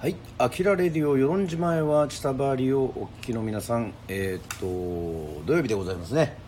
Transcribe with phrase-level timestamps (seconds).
[0.00, 6.38] はい、アキラレディオ与論島へは千田バリをお聞きの皆さん、えーと土曜日でございますね、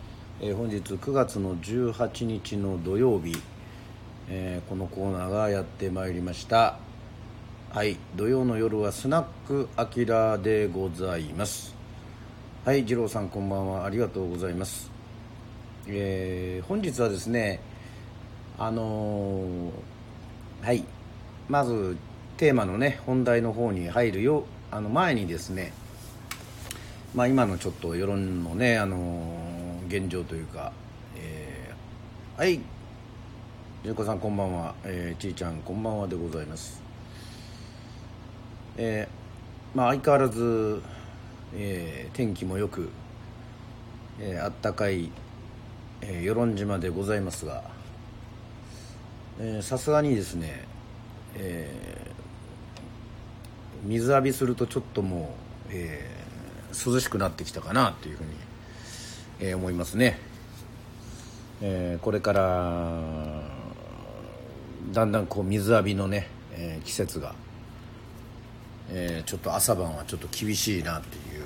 [0.41, 3.39] えー本日9月の18日の土曜日、
[4.27, 6.79] えーこのコーナーがやってまいりました。
[7.69, 7.97] はい。
[8.15, 11.75] 土曜の夜はスナックアキラでございます。
[12.65, 12.83] はい。
[12.83, 13.85] 二郎さんこんばんは。
[13.85, 14.89] ありがとうございます。
[15.85, 17.59] えー本日はですね
[18.57, 19.71] あの
[20.63, 20.83] はい。
[21.47, 21.95] まず
[22.37, 25.71] テーマのね本題の方に入るよあの前にですね
[27.13, 29.53] まあ今のちょっと世論のねあのー
[29.87, 30.71] 現状というか、
[31.15, 32.59] えーはい。
[33.83, 36.81] 純子さんこんばんは、えーちいちゃんこんばんはでございます。
[38.77, 40.81] えーまあ相変わらず、
[41.53, 42.89] えー天気もよく、
[44.19, 45.11] えーあったかい、
[46.01, 47.63] えー与論島でございますが
[49.61, 50.65] さすがにですね、
[51.35, 52.02] えー
[53.83, 55.35] 水浴びするとちょっとも
[55.69, 56.23] う、えー
[56.73, 58.29] 涼しくなってきたかなというふうに、
[59.41, 60.17] えー思いますね、
[61.61, 63.01] えーこれから
[64.91, 67.35] だんだんこう水浴びのね、え季節が、
[68.89, 71.43] えちょっと朝晩はちょっと厳しいなっていう、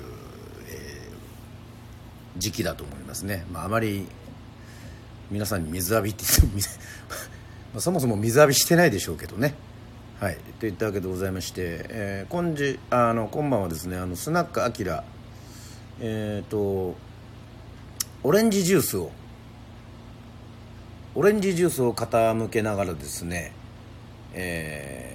[0.70, 1.08] え
[2.38, 4.06] 時期だと思いますね、まあ、あまり
[5.30, 6.62] 皆さんに水浴びって言っても
[7.74, 9.54] まそもそも水浴びしてないでしょうけどね。
[10.20, 10.38] はい。
[10.58, 15.04] といったわけでございまして、えー、今時あの今晩はですねあのスナックアキラ
[16.00, 16.96] えっ、と
[18.24, 19.10] オレンジジュースを
[21.14, 23.52] オレンジジュースを傾けながらですね
[24.34, 25.12] え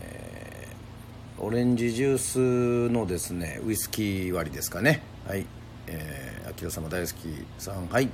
[1.39, 5.01] ーオレンジジュースのですねウイスキー割りですかね。
[5.27, 5.45] はい。
[5.87, 7.13] えー、アキラ様大好き
[7.57, 7.87] さん。
[7.87, 8.07] はい。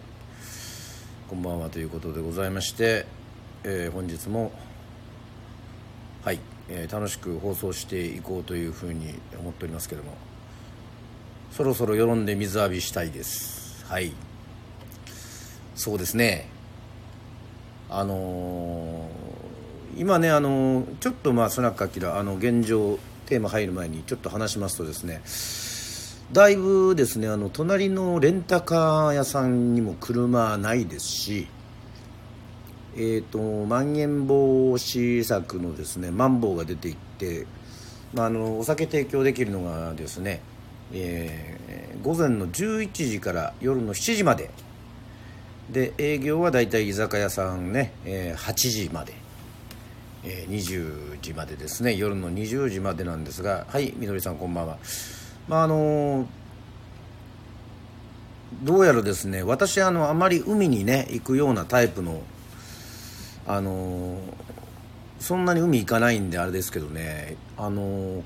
[1.29, 3.05] こんばんはということでございまして、
[3.63, 4.51] えー本日も、
[6.69, 10.13] えー楽しく放送していこうというふうに思っておりますけども。
[11.51, 13.83] そろそろ世論で水浴びしたいです。
[13.85, 14.13] はい。
[15.75, 16.47] そうですね。
[17.89, 25.21] あのー今ねあのーちょっとまあスナックアキラあの現状テーマ入る前にちょっと話しますとですね。
[26.31, 31.47] だいぶですねあの隣のレンタカー屋さんにも車ないですし
[32.95, 37.45] えー、とまん延防止策のですねマンボウが出ていって、
[38.13, 40.41] まあ、あのお酒提供できるのがですね、
[40.93, 44.49] えー午前の11時から夜の7時まで。
[45.69, 49.13] で営業はだいたい居酒屋さんね、えー8時まで、
[50.23, 51.95] えー20時までですね。
[51.95, 54.77] 夜の20時までなんですがはいみどりさんこんばんは。
[55.47, 56.25] まああの
[58.63, 62.21] どうやらですね私あのあまり海にね行くようなタイプの
[63.49, 64.19] あの
[65.19, 68.23] そんなに海行かないんであれですけどねあの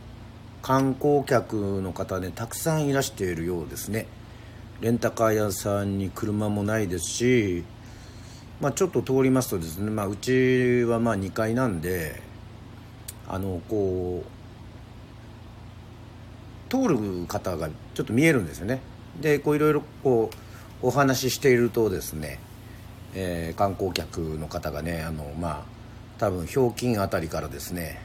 [0.62, 4.06] 観光客の方ねたくさんいらしているようですね。
[4.82, 7.64] レンタカー屋さんに車もないですし、
[8.60, 12.22] まあ、ちょっと通りますとですね、まあ、うちはまあ2階なんで
[13.30, 14.26] あのこ
[16.68, 18.82] う通る方がちょっと見えるんですよね。
[19.22, 20.30] でこういろいろこ
[20.82, 22.40] うお話ししているとですね、
[23.16, 25.64] えー観光客の方がねあのまあ
[26.18, 28.00] 多分ひょうきんあたりからですね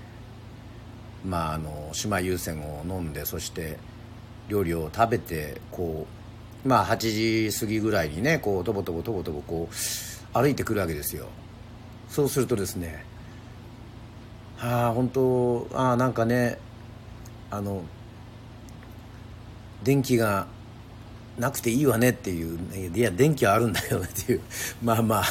[1.25, 3.79] まああの島優先を飲んでそして
[4.49, 6.07] 料理を食べてこ
[6.65, 9.75] うまあ8時過ぎぐらいにねこうとぼとぼとぼとぼこう
[10.35, 11.27] 歩いてくるわけですよ。
[12.09, 13.05] そうするとですね
[14.61, 16.59] ああ本当ああなんかね
[17.51, 17.83] あの
[19.85, 20.47] 電気が
[21.39, 22.59] なくていいわねっていう
[22.95, 24.41] いや電気はあるんだよっていう。
[24.83, 25.25] まあまあ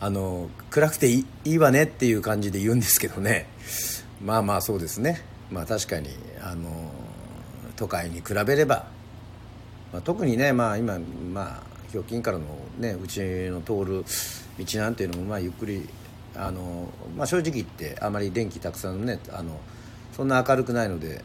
[0.00, 3.46] あの暗くていいいいわねっていう感じで言うんですけどね。
[4.20, 5.22] まあまあそうですね。
[5.50, 6.08] まあ確かに
[6.40, 6.90] あの
[7.76, 8.86] 都会に比べれば、
[9.92, 10.98] まあ、特にねまあ今
[11.32, 12.44] まあひょうきんからの
[12.78, 14.04] ねうちの通る
[14.58, 15.88] 道なんていうのもまあゆっくり
[16.34, 19.60] あの、まあ、正直言ってあまり電気たくさんねあの
[20.16, 21.22] そんな明るくないので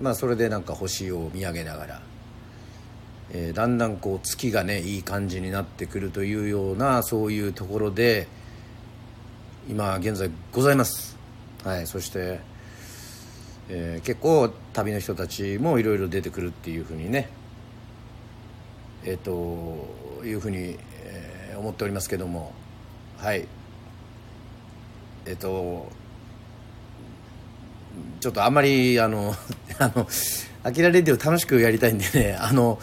[0.00, 2.02] まあそれでなんか星を見上げながら、
[3.30, 8.26] えーだんだんこう月がねいい感じになってくるというようなそういうところで
[9.68, 11.16] 今現在ございます。
[11.64, 12.40] はいそして、
[13.68, 17.28] えー結構旅の人たちもいろいろ出てくるっていうふうにね
[19.04, 19.86] えっ、と
[20.24, 22.52] いうふうに、えー思っておりますけども
[23.18, 23.46] はい。
[25.26, 25.90] えっ、と
[28.20, 29.34] ちょっとあんまりあの
[29.78, 30.06] あの
[30.62, 32.78] 「アキラレディオ」楽しくやりたいんでねあの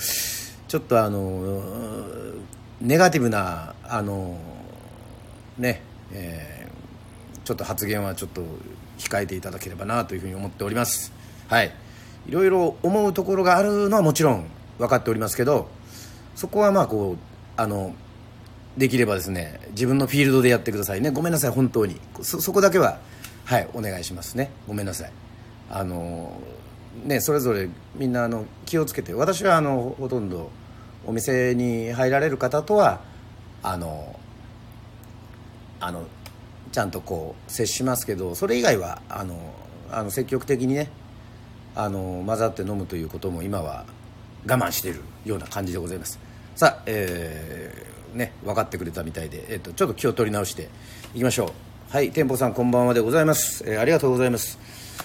[0.67, 1.63] ちょっとあの
[2.81, 4.37] ネガティブなあの
[5.57, 5.81] ね
[6.11, 6.65] えー
[7.45, 8.43] ちょっと発言はちょっと
[8.97, 11.13] 控えていただければなというふうに思っております。
[11.47, 11.71] はい。
[12.27, 14.47] いろいろ思うところがあるのはもちろん
[14.79, 15.69] 分かっておりますけど
[16.35, 17.17] そこはまあこう
[17.55, 17.93] あの
[18.77, 21.11] できればですね自分のフィールドでやってくださいね。
[21.11, 22.01] ごめんなさい本当に。
[22.23, 22.97] そそこだけは
[23.43, 24.49] はいお願いしますね。
[24.67, 25.11] ごめんなさい。
[25.69, 26.35] あの
[27.03, 30.49] ねそれぞれみんなあの気をつけて私はあのほとんど
[31.05, 33.01] お店に入られる方とは
[33.61, 34.19] あの
[35.79, 36.05] あの
[36.71, 39.53] ちゃんとこう接しますけどそれ以外はあの
[39.91, 40.89] あの積極的にね
[41.75, 43.85] あの混ざって飲むということも今は
[44.47, 46.19] 我慢しているような感じでございます。
[46.55, 50.69] さあえー、ね分かってくれたみたいで、えーと、ちょっと気を取り直して
[51.13, 51.49] いきましょう。
[51.91, 54.57] はい店舗さんこんばんはでございます、えー、ありがとうございます、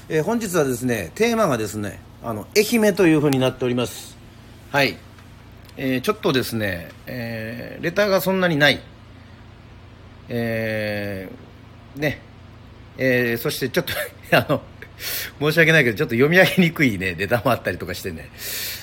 [0.09, 4.17] えー、本日はですねテーマがですねあの愛媛というふうになっております。
[4.71, 4.97] はい、
[5.77, 8.81] えー、ちょっとですね、えー、レターがそんなにない。
[10.29, 12.21] えー、ね。
[12.99, 13.93] えー、そしてちょっと
[14.37, 14.63] あの
[15.41, 18.31] 申し訳ないけどちょっと読み上げにくいねレターもあったりとかしてね。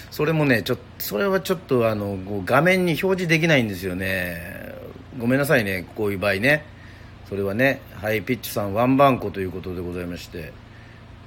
[0.10, 4.74] それもねちょそれはちょっとあの画面に表示できないんですよね。
[5.19, 6.65] ごめんなさいねこういう場合ね。
[7.30, 10.51] それはねハイピッチさんワンバンコということでございまして、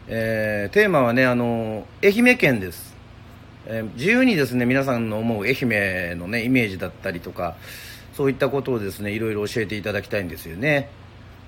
[0.08, 2.94] えー、テーマはねあの愛媛県です、
[3.66, 7.56] えー、自由にですね皆さんの思う愛媛のねイメージだったりとか
[8.14, 10.90] そういったことをですねいろいろ教えていただきたいんですよね。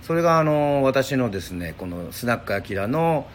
[0.02, 3.26] それがあの私のですねこのスナックアキラの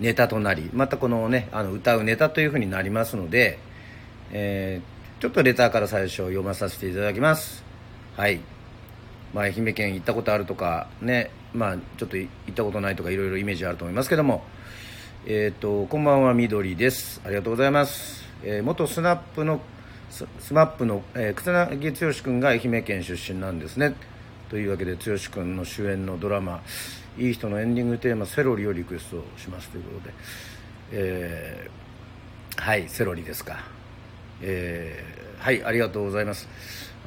[0.00, 3.58] ネタとなりまたこのねあの歌うネタというふうになりますので、
[4.32, 7.62] えー、ちょっとレターから最初読まさせていただきます。
[8.16, 8.40] はい、
[9.34, 14.44] まあ、愛媛県行ったことあるとかねまあちょっと行ったことないとかいろいろイメージあると思いますけども
[15.26, 17.22] えっ、ー、とこんばんはみどりです。
[17.24, 19.62] ありがとうございます、えー、元スナップの
[20.10, 23.94] SMAP の、えー、草彅剛君が愛媛県出身なんですね。
[24.50, 26.60] というわけで剛君の主演のドラマ
[27.16, 29.70] 「いい人」のエンディングテーマ「セロリ」をリクエストします。
[29.70, 30.14] ということで、
[30.92, 33.56] えー、はいセロリですか、
[34.42, 36.46] えー、はいありがとうございます。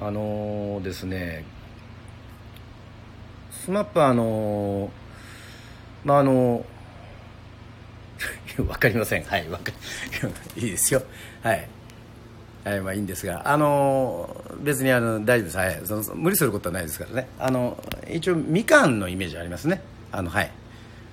[0.02, 1.46] あのー、ですね
[3.52, 4.90] スマップあの
[6.04, 6.66] まああの
[8.58, 9.24] 分かりません。
[9.24, 9.72] はいわか
[10.56, 11.04] いいですよ。
[11.42, 11.68] はい。
[12.64, 17.28] はいまあいいんですがあの別にあの大丈夫です、はい、その無理することはないですからね。
[17.40, 17.82] あの
[18.12, 19.82] 一応みかんのイメージありますね。
[20.12, 20.52] あのはい。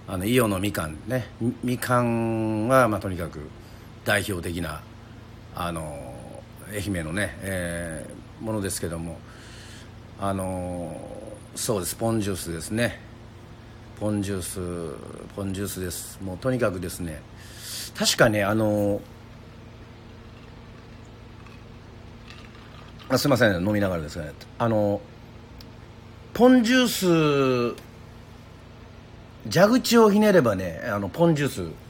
[0.07, 1.27] あの伊予のみかんね。
[1.63, 3.41] みかんは、まあ、とにかく
[4.05, 4.83] 代表的な
[5.55, 6.15] あの
[6.71, 9.19] 愛媛のね、えー、ものですけども。
[10.21, 10.97] あの
[11.55, 11.97] そうです。
[11.97, 13.01] ポンジュースですね。
[14.01, 14.97] ポンジュース
[15.37, 16.19] ポンジュースです。
[16.23, 17.23] もうとにかくですね
[17.97, 19.01] 確かねあの
[23.09, 25.01] あすいません飲みながらですねあの
[26.33, 27.85] ポンジュース
[29.51, 31.85] 蛇口をひねればねあのポンジュース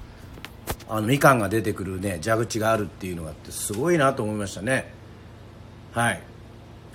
[0.89, 4.93] あのみかんが出てくるね蛇口があるっていうのがあってすごいなと思いましたね。
[5.93, 6.21] はい。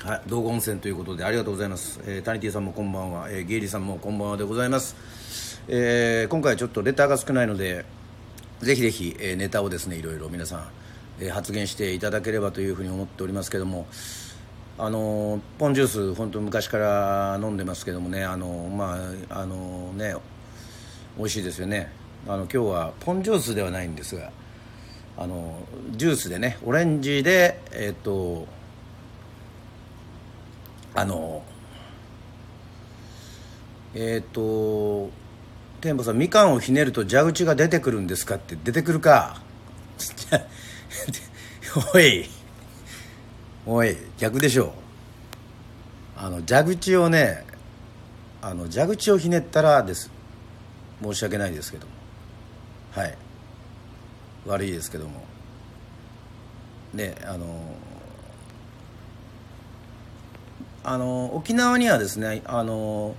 [0.03, 4.95] はい、道後温泉ということでありがとうございます、えー、タニティさんもこんばんは、えー、ゲイリーさんもこんばんはでございます、
[5.67, 7.83] えー、今回ちょっとレターが少ないので
[8.61, 10.67] ぜひぜひ、えー、ネタをですねいろいろ皆さん
[11.21, 13.87] え発言していただければというふうに思っておりますけども
[14.77, 18.97] あのポンジュース本当昔から飲んでますけどもねあのま
[19.29, 20.15] ああのね
[21.17, 21.91] 美味しいですよね。
[22.27, 24.31] あの今日はポンジュースではないんですが
[25.17, 25.59] あの
[25.91, 28.47] ジュースでねオレンジでえっ、と
[30.95, 31.43] あの
[33.93, 35.09] えっ、と
[35.81, 39.41] 天保さんみかんをひねると蛇口が出てくるんですかって出てくるか。
[41.93, 42.27] おい
[43.65, 44.73] おい逆でしょ
[46.17, 47.45] あの蛇口をね
[48.41, 50.11] あの蛇口をひねったらです。
[51.01, 51.93] 申し訳ないですけども。
[52.91, 53.17] はい。
[54.45, 55.23] 悪いですけども。
[56.93, 57.45] ねあの
[60.83, 63.15] あの沖縄にはですねあの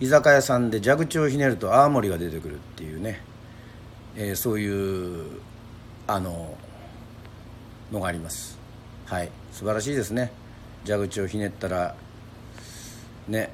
[0.00, 3.20] 居酒屋さんで蛇口をひねると泡盛が出てくるっていうね、
[4.16, 5.40] えー、そういう
[6.06, 6.56] あの
[7.92, 8.58] のがあります。
[9.06, 9.30] はい。
[9.52, 10.32] 素晴らしいですね。
[10.84, 11.94] 蛇口をひねったら
[13.28, 13.50] ね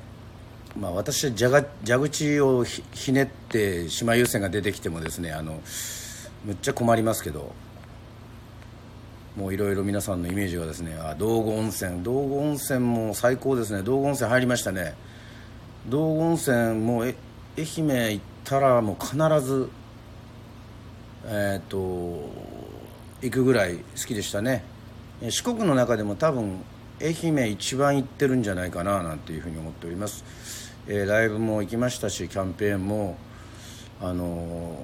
[0.79, 5.61] まあ私は蛇蛇口をひねって島優先が出てきてもですねあの
[6.45, 7.53] むっちゃ困りますけど。
[9.37, 12.03] もういろいろ皆さんのイメージがですねあ道後温泉。
[12.03, 13.83] 道後温泉も最高ですね。
[13.83, 14.95] 道後温泉入りましたね。
[15.89, 17.15] 道後温泉もう愛
[17.57, 19.71] 媛行ったらもう必ず
[21.27, 21.77] えっ、ー、と
[23.23, 24.65] 行くぐらい好きでしたね。
[25.31, 26.61] 四国の中でも多分
[27.01, 30.25] 愛媛一番行ってるんじゃないかななんていうふうに思っております、
[30.87, 33.17] えー、ライブも行きましたしキャンペーンも
[34.01, 34.77] あの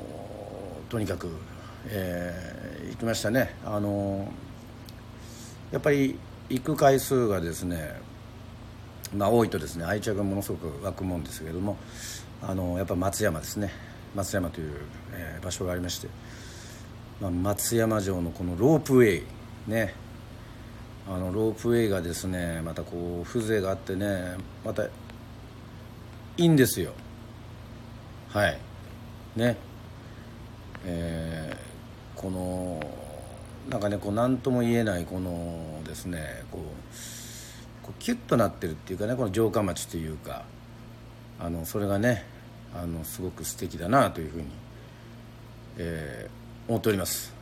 [0.89, 1.29] ー、とにかく
[1.87, 3.55] えー行きましたね。
[3.65, 4.31] あの
[5.71, 8.01] やっぱり行く回数がですね
[9.15, 11.77] まあ多いとですね愛着がものすごく湧くもんですけれども
[12.43, 13.71] あのやっぱ松山ですね。
[14.15, 14.73] 松山という、
[15.13, 16.09] えー場所がありまして、
[17.21, 19.95] まあ、松山城のこのロープウェイね。
[21.09, 24.91] あのロープウェイがですねまたこう風情があってねまたい
[26.39, 26.93] いんですよ。
[28.31, 28.59] はい。
[29.37, 29.57] ね。
[30.85, 31.68] えー
[32.19, 32.83] この
[33.71, 40.45] なんかねこう何とも言えないこのですねこうこうキュッとなってるっていうかねこの城下町というか
[41.39, 42.25] あのそれがね
[42.75, 44.47] あのすごく素敵だなというふうに、
[45.79, 47.33] えー思っております。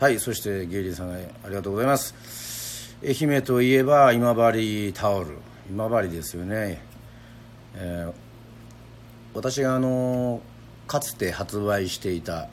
[0.00, 1.16] はいそしてゲイリーさんあ
[1.48, 2.96] りがとうございます。
[3.00, 5.38] 愛媛といえば今治タオル。
[5.70, 6.82] 今治ですよね、
[7.76, 8.12] えー
[9.32, 10.40] 私があの
[10.88, 12.48] かつて発売していた、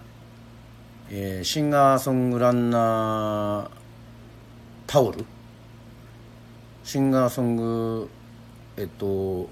[1.10, 3.78] えーシンガーソングランナー
[4.88, 5.26] タオル？
[6.84, 8.10] シンガーソング
[8.76, 9.50] えっと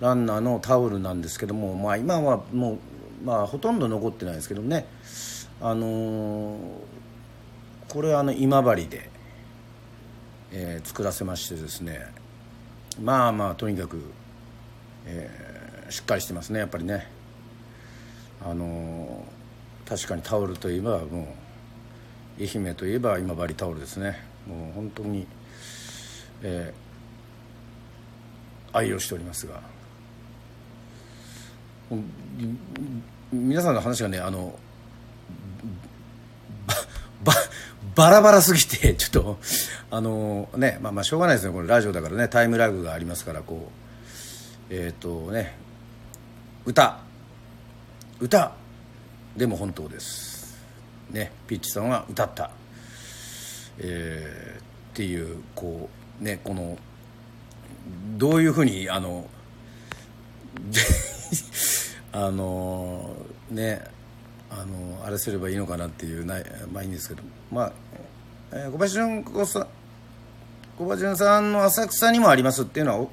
[0.00, 2.78] ランナーのタオルなんですけども、まあ、今はもう、
[3.24, 4.86] まあ、ほとんど残ってないですけどね。
[5.60, 6.58] あのー
[7.88, 9.08] これはあの今治で、
[10.50, 12.00] えー作らせましてですね。
[13.00, 14.02] まあまあとにかく、
[15.06, 17.06] えーしっかりしてますねやっぱりね。
[18.44, 19.24] あの
[19.88, 21.34] 確かにタオルといえばも
[22.38, 24.18] う愛媛といえば今治タオルですね。
[24.46, 25.26] もう本当に、
[26.42, 26.84] えー
[28.74, 29.60] 愛用しておりますが。
[33.32, 34.58] 皆さんの話がねあの
[37.22, 37.38] ばば
[37.94, 39.38] バラバラすぎて ちょっと
[39.90, 41.52] あのねまあまあしょうがないですね。
[41.52, 42.28] これラジオだからね。
[42.28, 43.70] タイムラグがありますからこ
[44.70, 45.56] うえっ、とね
[46.64, 46.98] 歌。
[48.18, 48.63] 歌。
[49.36, 50.56] でも本当です。
[51.10, 52.50] ねピッチさんは歌った。
[53.78, 54.62] えー
[54.94, 56.78] っていうこうねこの
[58.16, 59.28] どういうふうにあの
[62.12, 63.16] あの
[63.50, 63.82] ね
[64.50, 67.22] あのあれすればいいのかなっていうないまあいいんですけど。
[67.50, 67.72] まあ、
[68.52, 69.66] えー小林純子さん
[70.78, 73.08] 小林純さんの浅草にもありますっていうのは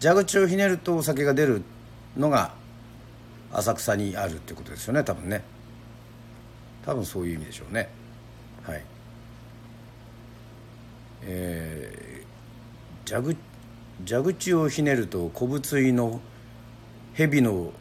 [0.00, 1.62] 蛇口をひねるとお酒が出る
[2.16, 2.54] のが
[3.52, 5.42] 浅草にあるってことですよね多分ね。
[6.86, 7.88] 多分そういう意味でしょうね。
[8.64, 8.82] はい。
[11.22, 13.38] えー、蛇口
[14.06, 16.20] 蛇口をひねると小物いの
[17.14, 17.72] 蛇の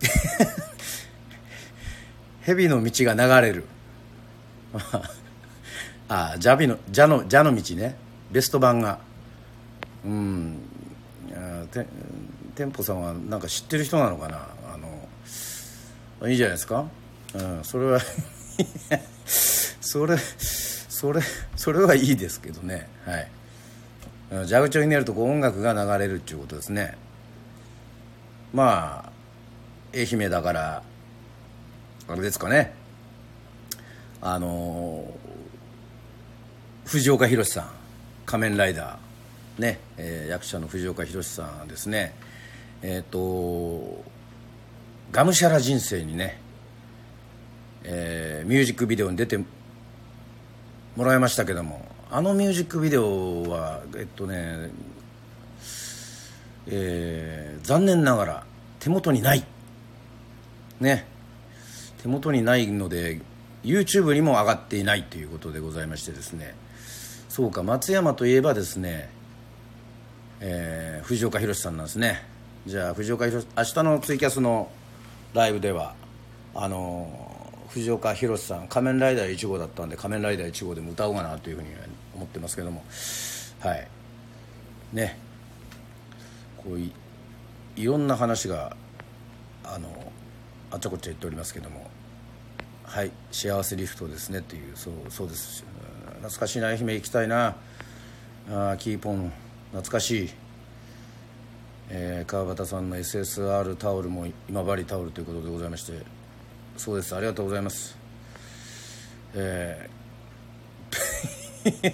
[2.42, 3.64] 蛇の道が流れる。
[6.08, 7.96] ああ蛇の蛇の蛇の道ね。
[8.30, 9.00] ベスト版が。
[10.04, 10.58] うん。
[11.72, 11.86] て
[12.54, 14.46] 店舗さんはなんか知ってる人なのかな？
[14.74, 14.78] あ
[16.20, 16.86] のいいじゃないですか？
[17.34, 18.00] うんそれは
[19.24, 21.20] それそれ
[21.56, 22.88] それはいいですけどね。
[23.04, 23.28] はい。
[24.48, 26.96] 蛇口をひねるとこう音楽が流れるっていうことですね。
[28.52, 29.12] まあ
[29.94, 30.82] 愛媛だから
[32.08, 32.72] あれですかね。
[34.20, 35.04] あの
[36.84, 37.70] 藤岡弘さん
[38.26, 39.60] 仮面ライダー。
[39.60, 42.14] ね、えー役者の藤岡弘さんですね。
[42.82, 44.02] えっ、と
[45.10, 46.40] がむしゃら人生にね、
[47.84, 49.44] えーミュージックビデオに出ても
[51.04, 54.70] らいましたけどもあのミュージックビデオはえっとね
[56.66, 58.44] えー残念ながら
[58.80, 59.44] 手元にない。
[60.80, 61.06] ね。
[62.02, 63.20] 手元にないので
[63.62, 66.54] YouTube にも上がっていないということでございましてですね。
[67.28, 69.08] そうか松山といえばですね、
[70.40, 72.24] えー藤岡弘さんなんですね。
[72.66, 74.70] じゃあ藤岡弘明日のツイキャスの
[75.34, 75.94] ライブでは
[76.54, 77.31] あのー
[77.72, 81.68] 藤岡弘さん仮面ライダー1号だったんで仮面ライダー1号でも歌おうかなというふうに
[82.14, 82.84] 思ってますけども。
[83.60, 83.88] はい。
[84.92, 85.18] ね。
[86.58, 86.92] こうい
[87.76, 88.76] いろんな話が
[89.64, 90.12] あの
[90.70, 91.90] あっちゃこっちゃ言っておりますけども。
[92.84, 93.10] はい。
[93.30, 95.64] 幸せリフトですねっていうそうそうです。
[96.16, 97.56] 懐かしいな愛媛行きたいな。
[98.50, 99.32] あキーポン。
[99.70, 100.30] 懐かしい、
[101.88, 106.11] えー川端さんの SSR タオルも今治タオルということでございまして。
[106.82, 107.14] そうです。
[107.14, 107.96] ありがとうございます。
[109.34, 111.92] えー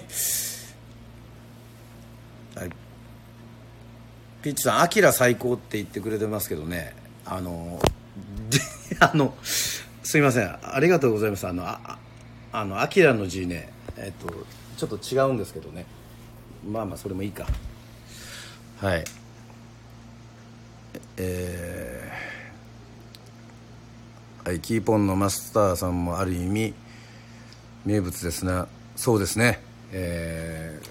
[2.59, 2.69] はい。
[4.41, 6.95] ピッチさん「アキラ最高」って言ってくれてますけどね。
[7.23, 7.79] あの
[8.99, 10.57] あのすいません。
[10.59, 11.45] ありがとうございます。
[11.45, 11.99] あのああ
[12.51, 13.69] あの「アキラの字ね。
[13.95, 14.33] えっと
[14.75, 15.85] ちょっと違うんですけどね。
[16.67, 17.45] まあまあそれもいいか。
[18.81, 19.03] はい。
[21.17, 22.08] えー
[24.49, 26.73] はいキーポンのマスターさんもある意味
[27.85, 28.67] 名物ですな。
[28.95, 29.59] そうですね。
[29.91, 30.81] え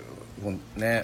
[0.41, 1.03] ー、ね。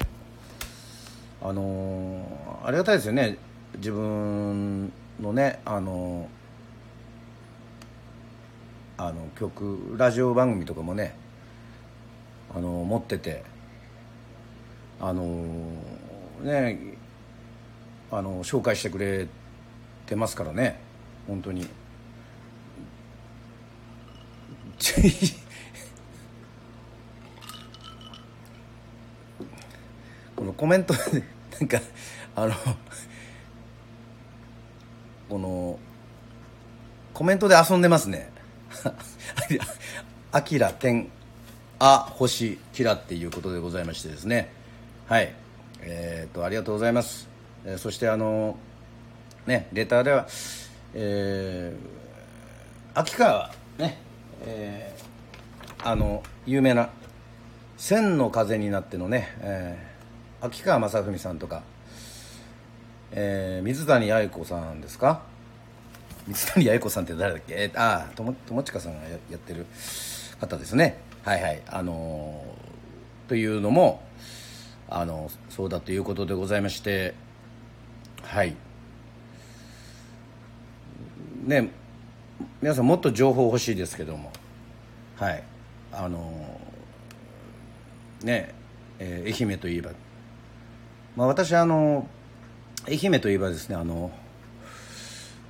[1.42, 3.38] あのー、ありがたいですよね。
[3.78, 11.16] 自分のねあのー、あの曲ラジオ番組とかもね
[12.54, 13.42] あの持ってて
[15.00, 15.24] あの
[16.40, 16.78] ね
[18.12, 19.26] あの紹介してくれ
[20.06, 20.78] てますからね。
[21.26, 21.66] 本当に。
[30.36, 31.00] このコメントで
[31.60, 31.80] なんか
[32.36, 32.54] あの
[35.28, 35.78] この
[37.12, 38.30] コメントで遊んでますね
[40.32, 41.10] 「あきら点
[41.78, 44.52] あ星キラ」っていうことでございましてですね。
[45.06, 45.32] はい。
[45.86, 47.28] えー、っとありがとうございます、
[47.64, 48.56] えー、そしてあの
[49.46, 50.26] ねレターでは
[50.96, 53.98] えー、秋川ね
[54.42, 56.90] えー、あの有名な
[57.78, 61.62] 「千の風になって」のね、えー、秋川雅史さんとか、
[63.12, 65.22] えー、水谷八重子さんですか？
[66.26, 69.66] 水谷八重子さんって誰だっけ、えー、ああ友近さんがややってる
[70.40, 70.98] 方ですね。
[71.24, 71.62] はいはい。
[71.66, 74.02] あのー、というのも
[74.88, 77.14] あのそうだということでございまして
[78.22, 78.54] はい。
[81.44, 81.70] ね
[82.60, 84.32] 皆さんもっと情報欲しいですけども。
[85.16, 85.42] はい。
[85.92, 86.60] あの
[88.22, 88.54] ね、
[88.98, 89.90] えー、愛媛といえば、
[91.16, 92.08] まあ、私あの
[92.88, 94.10] 愛媛といえばですねあの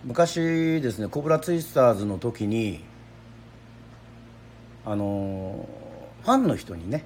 [0.05, 0.37] 昔
[0.83, 2.85] ですねコブラツイスターズの時に
[4.85, 5.67] あの
[6.23, 7.05] ファンの人にね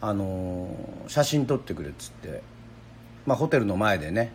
[0.00, 0.70] あの
[1.06, 2.42] 写真撮ってくれっつって、
[3.26, 4.32] まあ、ホテルの前でね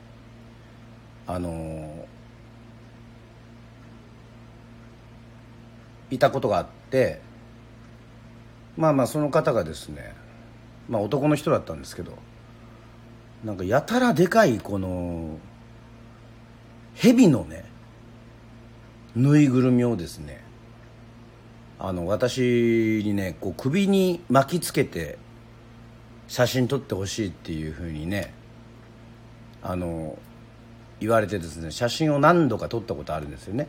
[1.26, 2.06] あの
[6.14, 7.20] いたことがあって
[8.78, 10.14] まあまあその方がですね
[10.90, 12.18] まあ男の人だったんですけど
[13.44, 15.38] なんかやたらでかいこの
[16.96, 17.66] 蛇のね
[19.16, 20.44] ぬいぐるみをですね
[21.80, 25.18] あの私にねこう首に巻きつけて
[26.28, 28.34] 写真撮ってほしいっていうふうにね
[29.62, 30.18] あの
[31.00, 33.68] 言われてですね写真を何度か撮ったことあるんですよね。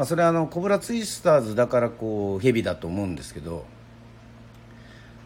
[0.00, 3.66] まあ、それはあのコブラツイスターズだからこうヘビだと思うんですけど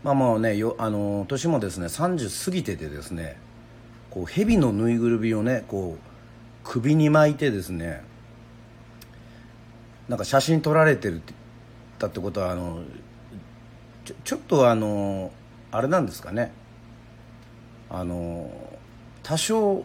[0.02, 3.36] まあもうねよあの年もですね30過ぎててですね
[4.10, 6.08] こう蛇のぬいぐるみをねこう
[6.64, 8.02] 首に巻いてですね
[10.08, 11.34] なんか写真撮られてるって
[12.00, 12.82] たってことはあの
[14.04, 15.30] ちょちょっとあの
[15.70, 16.52] あれなんですかね
[17.90, 18.50] あの
[19.22, 19.84] 多少、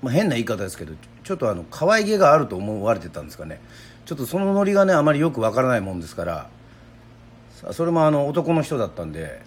[0.00, 3.60] まあ、変な言い方ですけどちょっとあの可愛げがあると思われてたんですかね。
[4.04, 6.48] ちょっとそのノリがねあまりよくわからないもんですから。
[7.70, 9.40] それもあの男の人だったんで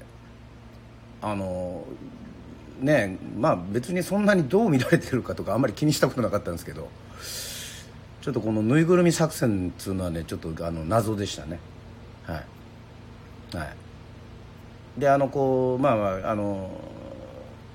[1.21, 1.83] あの
[2.79, 6.89] ねまあ別にそんなにどう見られてるかとかあんまり気にしたことなかったんですけど。
[8.25, 11.59] ちょっとこのぬいぐるみ作戦っつうのはねちょっとあの謎でしたね。
[12.23, 12.33] は
[13.53, 13.55] い。
[13.55, 13.75] はい。
[14.97, 16.71] であのこうまあまああの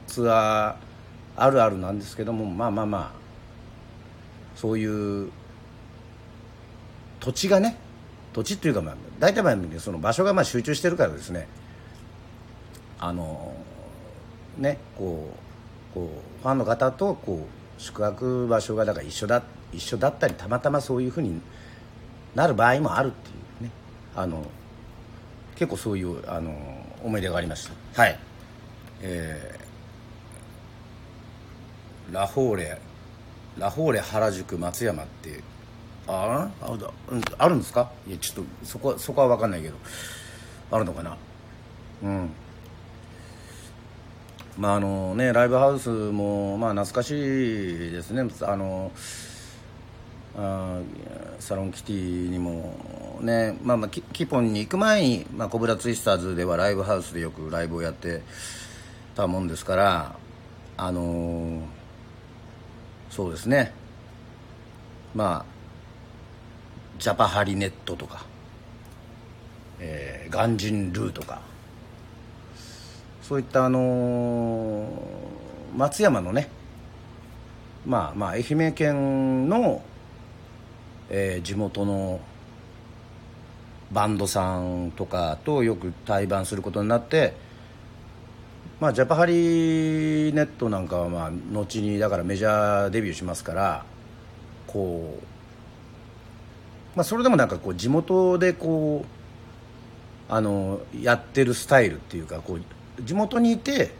[0.08, 3.19] ツアーあるあるなんですけどもまあまあまあ
[4.60, 5.30] そういう
[7.18, 7.78] 土地がね
[8.34, 11.48] 土地っていうかまあ大体まあその場所がまあ集中してるからですね。
[12.98, 13.54] あの
[14.58, 15.32] ねこ
[15.92, 17.46] うこうファンの方とこ
[17.78, 19.42] う宿泊場所がだから一緒だ
[19.72, 21.40] 一緒だったりたまたまそういうふうに
[22.34, 23.70] なる場合もあるっていうね。
[24.14, 24.44] あの
[25.56, 26.54] 結構そういうあの
[27.02, 28.02] 思い出がありました。
[28.02, 28.18] はい。
[29.00, 32.89] えー、ラフォーレ
[33.58, 35.40] ラフォーレ原宿松山って
[36.06, 36.76] ああ
[37.38, 37.90] あるんですか？
[38.06, 39.76] いやちょっとそこそこは分かんないけど
[40.70, 41.16] あるのかな？
[42.02, 42.30] うん。
[44.58, 48.28] まああのねライブハウスもまあ懐かしいですね。
[48.42, 48.90] あの
[50.36, 50.78] あ
[51.38, 58.22] サロンキティにもねまあまあキキポンに行く前に、まあ、コブラツイスターズではライブハウスでよくライブをやって
[59.14, 60.14] たもんですから
[60.76, 61.79] あのー
[63.10, 63.72] そうですね。
[65.14, 65.60] まあ
[66.98, 68.24] ジャパハリネットとか、
[69.80, 71.40] えー、ガンジンルーとか
[73.22, 74.86] そういったあのー、
[75.76, 76.48] 松山のね
[77.86, 79.82] まあまあ愛媛県の、
[81.08, 82.20] えー、地元の
[83.90, 87.34] バンドさんとかとよく対バンすることになって
[88.80, 93.84] まあ、ジャパハリネットなんかはまあ後にだからメジャーデビューしますから
[94.66, 95.30] こう
[96.96, 99.04] まあ、それでもなんかこう地元でこ
[100.28, 103.92] うあのやってるスタイルっていうかこう地元にいて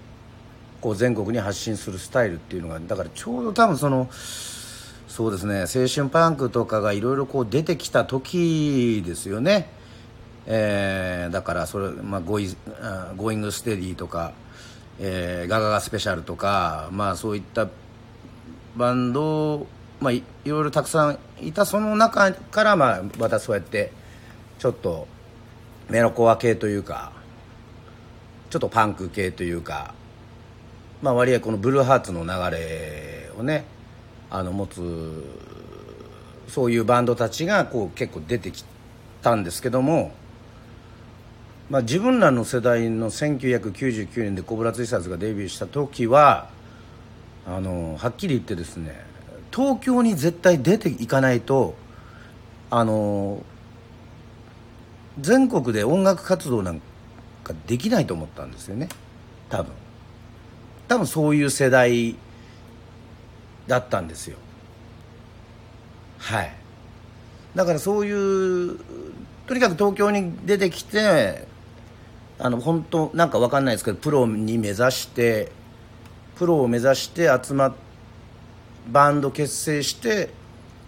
[0.80, 9.68] こう全国に発信するスタイルっていうのがだからちょうど多分そのそうですね青春パンクとかがいろいろこう出てきた時ですよね、
[10.46, 12.48] えー、だからそれ、まあ、ゴイ
[13.16, 14.32] GOING STEADY とか、
[15.00, 17.68] えー、ガガガスペシャルとかまあそういった
[18.76, 19.66] バンド
[20.00, 23.92] まあ、いろいろたくさんいたその中からまあまたそうやって
[24.58, 25.06] ちょっと
[25.90, 27.12] メロコア系というか
[28.48, 29.92] ちょっとパンク系というか
[31.02, 33.64] まあ、割合このブルーハーツの流れをね
[34.28, 35.24] あの持つ
[36.48, 38.64] そういうバンドたちがこう結構出てき
[39.22, 40.12] たんですけども、
[41.70, 46.50] まあ、自分らの世代の1999年でコブラツイスターズがデビューした時は
[47.46, 49.00] あのはっきり言ってですね
[49.52, 51.76] 東京に絶対出ていかないと
[52.70, 53.44] あの
[55.20, 56.80] 全国で音楽活動なん
[57.44, 58.88] かできないと思ったんですよね。
[59.48, 59.72] 多分。
[60.88, 62.16] 多分そういう世代
[63.66, 64.38] だったんですよ。
[66.18, 66.52] はい。
[67.54, 68.78] だからそういう
[69.46, 71.48] とにかく東京に出てきて
[72.40, 75.52] あの本当なんか分かんないですけどプロに目指して
[76.36, 77.74] プロを目指して集まっ
[78.88, 80.30] バンド結成して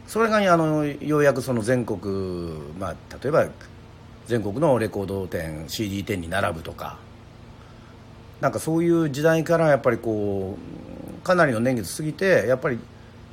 [0.06, 2.00] それがあのようやくその全国、
[2.78, 3.48] まあ、例えば
[4.26, 6.98] 全国のレコード店 CD 店に並ぶとか
[8.40, 10.56] なんかそういう時代からやっぱりこ
[11.18, 12.78] うかなりの年月過ぎてやっぱり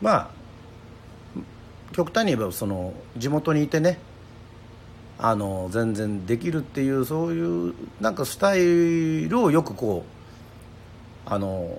[0.01, 0.29] まあ
[1.93, 3.97] 極端に言えばその地元にいてね
[5.21, 10.05] あの全然できるっていうそういうなんかスタイルをよくこ
[11.27, 11.69] うあの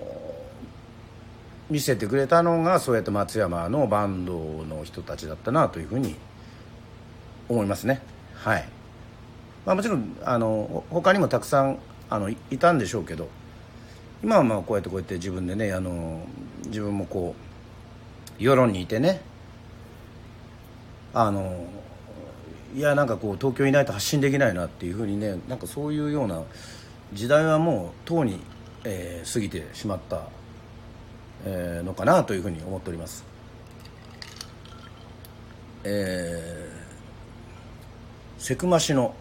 [1.69, 4.33] 見せてくれたのがそうやって松山のバンド
[4.65, 6.15] の人たちだったなというふうに
[7.49, 8.01] 思いますね。
[8.35, 8.69] はい、
[9.65, 13.27] まあ、もちろんあの他にもたくさんあのいたんでしょうけど
[14.23, 16.21] 今はまあこうやってこうやって自分でねあの
[16.67, 17.35] 自分もこ
[18.39, 19.21] う世論にいてね
[21.13, 21.65] あの
[22.73, 26.41] いやなんかこう東京いないと発信できないなっていうふうにねなんかそういうような
[27.13, 28.39] 時代はもうとうに、
[28.85, 30.23] えー、過ぎてしまった、
[31.45, 33.25] えー、のかなというふうに思っております。
[35.83, 39.15] えー、セクマ市の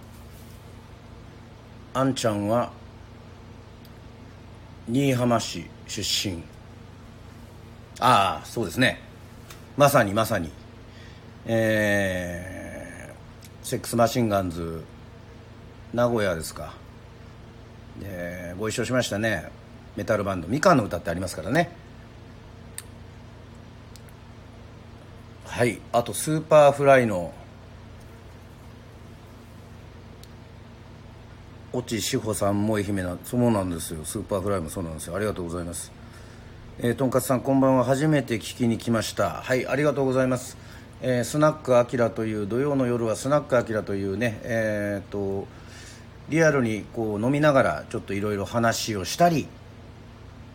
[1.95, 2.71] あんちゃんは
[4.87, 6.43] 新居浜市出身。
[7.99, 9.01] ああそうですね。
[9.77, 10.51] まさにまさに。
[11.47, 12.60] えー、
[13.71, 14.83] SEX MACHINEGUNS
[15.95, 16.75] 名古屋ですか。
[18.01, 19.49] でご一緒しましたね。
[19.95, 21.71] メタルバンドみかんの歌ってありますからね。
[25.47, 27.33] はいあと Superfly の
[31.73, 34.05] 越智志帆さんも愛媛なそうなんですよ。
[34.05, 35.15] Superfly もそうなんですよ。
[35.15, 35.93] ありがとうございます。
[36.81, 37.85] えー、とんかつさんこんばんは。
[37.85, 39.31] 初めて聞きに来ました。
[39.31, 40.57] はいありがとうございます、
[41.03, 45.47] えー、スナックアキラという土曜の夜はスナックアキラというねえっ、と
[46.29, 49.49] リアルにこう飲みながらちょっといろいろ話をしたり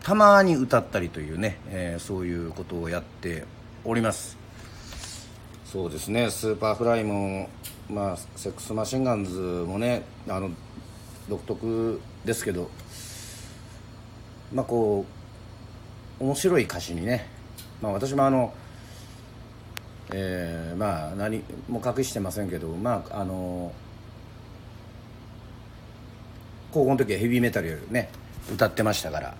[0.03, 3.43] たまに歌ったりというね、えー、そういうことをやって
[3.83, 4.37] おります。
[5.65, 6.29] そうですね。
[6.29, 7.49] Superfly も
[7.89, 10.51] まあ SEX MACHINEGUNS もねあの
[11.27, 12.69] 独特ですけど
[14.53, 17.27] まあこう面白い歌詞にね、
[17.81, 18.53] まあ、私もあの、
[20.11, 23.71] えー、まあ何も隠してませんけどまああの
[26.71, 28.09] 高校の時はヘビーメタルね
[28.53, 29.35] 歌ってましたから、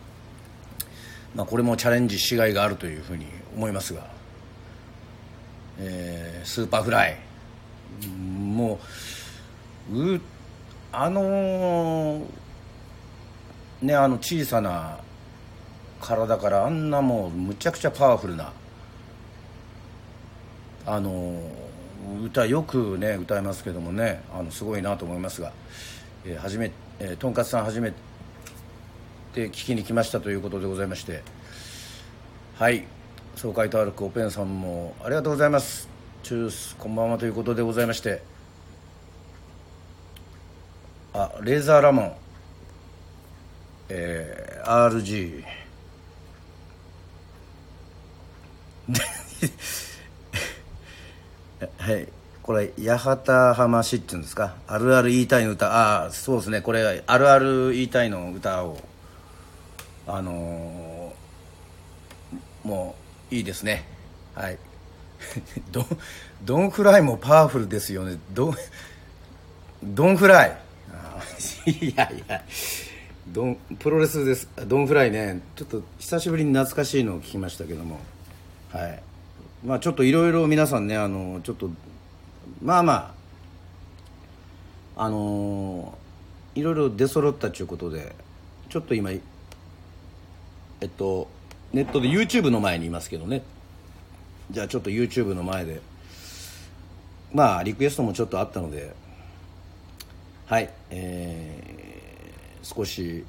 [1.36, 3.26] まあ、これもチャレンジしがいがあるというふうに
[3.56, 4.08] 思いますが、
[5.78, 7.18] えー、 Superfly
[8.08, 8.80] も
[9.92, 10.22] うう
[10.92, 12.26] あのー、
[13.82, 14.98] ねあの小さな
[16.02, 18.52] 体からあんなもうむちゃくちゃパワフルな
[20.86, 21.40] あの、
[22.24, 25.52] 歌よくね歌いますけどもねあのすごいなと思いますが、
[26.24, 27.92] えー、初め、えー、とんかつさん初め
[29.34, 31.24] て聞きに来ましたということでございまして
[32.58, 32.86] はい
[33.36, 35.90] 爽快と歩くオペンさんもありがとうございます。
[36.24, 38.24] チュースこんばんはということでございまして
[41.14, 42.16] あレーザーラモン
[43.90, 45.44] えー、RG
[51.60, 52.08] はい。
[52.42, 54.56] これ八幡浜市っていうんですか？
[54.68, 55.72] あるある言いたいの歌。
[55.74, 56.62] ああそうですね。
[56.62, 58.78] これあるある言いたいの歌を
[60.06, 62.96] あのー、も
[63.32, 63.86] ういいですね。
[64.36, 64.60] はい。
[65.72, 65.86] ドン
[66.44, 68.20] ドンフライもパワフルですよね。
[68.34, 68.56] ドン
[69.84, 70.58] ドンフライ
[71.66, 72.44] いやいや。
[73.30, 74.48] ドンプロレスです。
[74.68, 75.42] ドンフライね。
[75.56, 78.00] ちょっと久しぶりに懐かしいのを聞きましたけども。
[78.72, 79.02] はい。
[79.64, 81.70] まあちょっといろいろ皆さんねあのちょっと
[82.62, 83.16] まあま
[84.96, 85.98] ああの
[86.56, 88.16] いろいろ出揃ったということで
[88.70, 89.22] ちょっと今え
[90.86, 91.28] っと
[91.74, 93.44] ネットで YouTube の前にいますけどね。
[94.52, 95.82] じゃあちょっと YouTube の前で
[97.34, 98.94] まあリクエストもちょっとあったので
[100.46, 103.26] はいえー、少し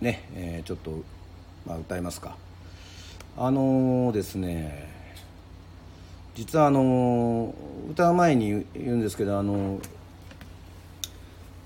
[0.00, 1.02] ね、えー、ちょっと、
[1.66, 2.36] まあ、歌いますか。
[3.40, 4.88] あのー、ですね
[6.34, 9.80] 実はあのー、歌う前に言うんですけどあのー、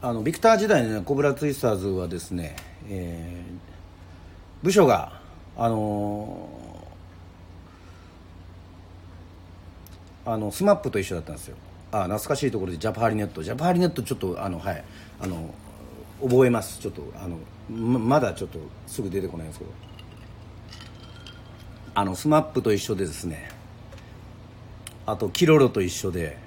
[0.03, 2.57] あのビクター時代の、コブラツイスターズはですね、
[2.91, 5.19] えー、部署が
[5.57, 6.51] あの
[10.27, 11.57] あの SMAP と一緒だったんですよ。
[11.91, 13.43] あ懐かしいところでジャパハリネット。
[13.43, 14.85] ジャパハリネットちょっとあのはい
[15.21, 15.55] あの
[16.21, 16.81] 覚えます。
[16.81, 17.39] ちょっとあの
[17.71, 19.92] ままだちょっとすぐ出てこないんですけど。
[21.95, 23.51] あの SMAP と一緒でですね
[25.05, 26.39] あと Kiroro と一緒で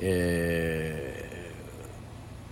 [0.00, 1.50] え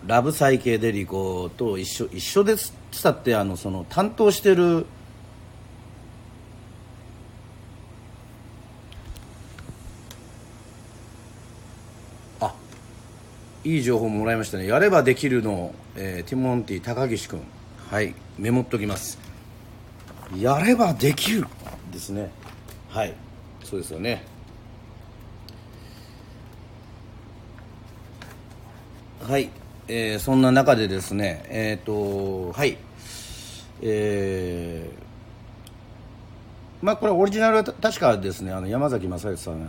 [0.05, 4.87] ー、 LOVE PSYCHEDELICO と一緒一緒ですったってあのその担当してる
[12.41, 12.53] あ
[13.65, 14.67] いい情報もらいましたね。
[14.67, 17.41] やればできるの、えー、ティモンディ高岸君
[17.91, 19.26] はいメモっときます。
[20.35, 21.47] やればできる。
[21.93, 22.31] ですね。
[22.89, 23.15] はい。
[23.65, 24.25] そうですよね。
[29.29, 29.51] はい、
[29.89, 32.77] えー、そんな中でですねえっ、ー、とはい。
[33.83, 39.67] えー、まあこれオリジナルは確かですねあの山崎正義さん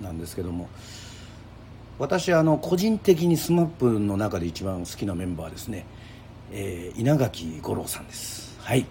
[0.00, 0.68] なんですけども
[1.98, 5.86] 私あの個人的に SMAP の中で一番好きなメンバーですね、
[6.52, 8.56] えー、稲垣吾郎さんです。
[8.60, 8.86] はい、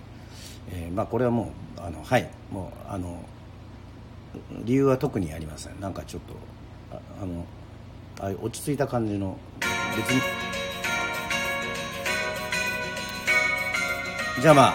[0.72, 3.24] えー、まあこれはもうあのはいもうあの
[4.64, 5.80] 理由は特にありません。
[5.80, 6.34] なんかちょっと
[6.96, 7.46] ああの
[8.20, 9.38] あ落ち着いた感じの
[9.96, 10.22] 別に。
[14.42, 14.74] じゃあまあ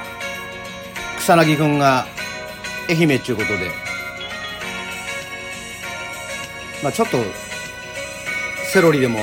[1.18, 2.06] 草薙君が
[2.88, 3.70] 愛媛っちゅうことで。
[6.82, 7.18] まあちょっと
[8.72, 9.18] セロリでも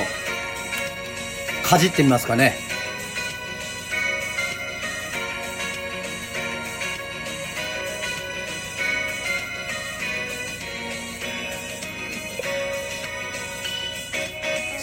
[1.64, 2.65] かじってみますかね。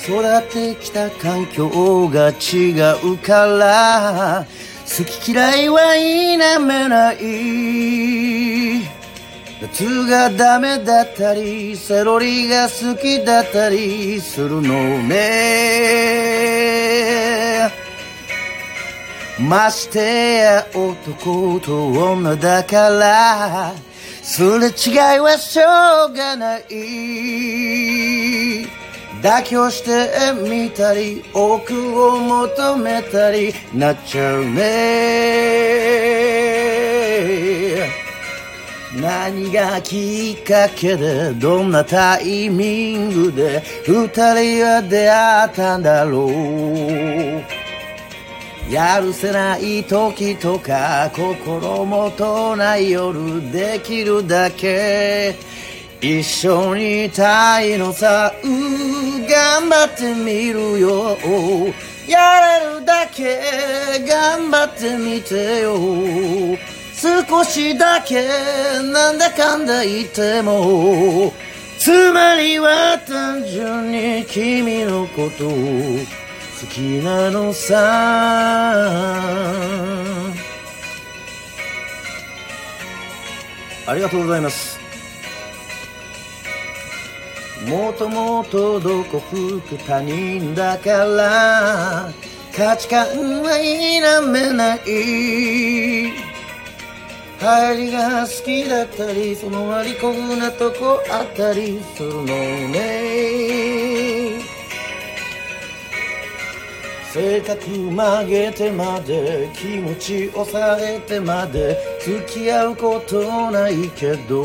[0.05, 2.73] 育ってきた環境が違
[3.05, 4.45] うから
[4.85, 8.81] 好き嫌いは否めない。
[9.61, 16.33] 夏がダメだったりセロリが好きだったりするのね。
[19.39, 23.73] ましてや男と女だから
[24.21, 24.71] すれ違
[25.15, 26.63] いはしょうがない。
[29.23, 30.09] 妥協して
[30.47, 36.03] みたり奥を求めたりなっちゃうね
[38.99, 47.63] 何がきっかけでどんなタイミングで二人は出会ったんだろう。
[48.71, 55.35] やるせない時とか心もとない夜できるだけ。
[56.03, 58.47] 一緒にいたいのさう
[59.25, 61.17] 頑張ってみるよ。
[62.09, 65.77] やれるだけ頑張ってみてよ。
[66.93, 68.27] 少しだけ
[68.91, 71.31] なんだかんだ言っても。
[71.79, 75.55] つまりは単純に君のこと好
[76.69, 77.77] きなのさ。
[83.85, 84.82] ありがとうございます。
[87.67, 92.11] もともとどこ吹く他人だから
[92.55, 93.07] 価値観
[93.41, 93.99] は否
[94.29, 96.13] めない。
[97.39, 104.39] 帰りが好きだったりその割り込むなとこあったりするのね。
[107.11, 114.43] 性格曲げてまで気持ち抑えてまで付き合うことないけど。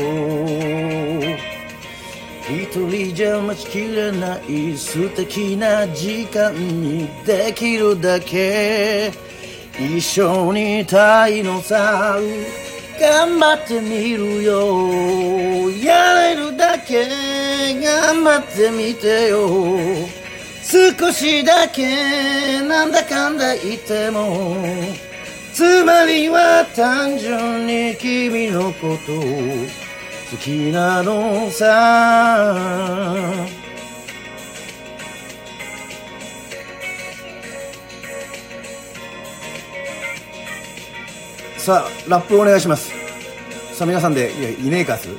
[2.49, 9.11] 一人じゃ待ちきれない素敵な時間にできるだけ
[9.77, 12.17] 一緒にいたいのさ
[12.99, 15.69] 頑張ってみるよ。
[15.69, 17.07] やれるだけ
[17.81, 19.47] 頑張ってみてよ。
[20.63, 24.55] 少しだけなんだかんだ言っても
[25.53, 29.88] つまりは単純に君のこと
[30.31, 31.65] 好きなのさ。
[41.57, 42.91] さあラップお願いします。
[43.73, 45.09] さあ皆さんでいやいねえかす。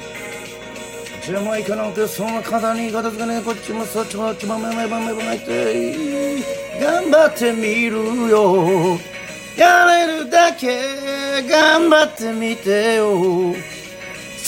[1.26, 3.42] じゃもいかなくその肩に片付けねえ。
[3.42, 6.38] こっちもそっちもあっちもめめめめめって
[6.80, 8.96] 頑張ってみるよ
[9.56, 13.54] やれるだけ頑張ってみてよ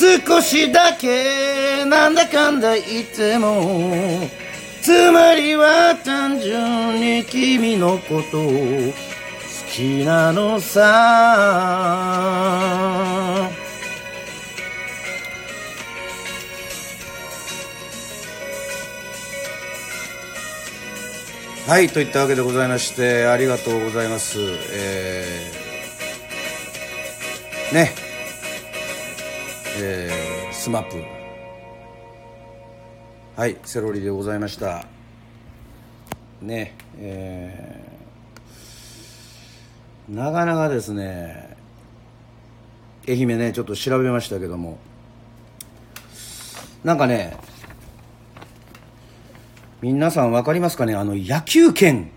[0.02, 4.28] 少しだけなんだかんだ言っても
[4.82, 8.92] つまりは単純に君のことを好
[9.70, 10.82] きなのさ。
[21.68, 24.40] はいといったわけでございましてありがとうございます。
[24.72, 28.11] えー、ね。
[29.84, 31.02] えー、 SMAP。
[33.34, 34.86] はいセロリでございました。
[36.40, 41.56] ねえー、なかなかですね
[43.08, 44.78] 愛媛ねちょっと調べましたけども。
[46.84, 47.36] なんかね
[49.80, 52.12] 皆さん分かりますかねあの野球拳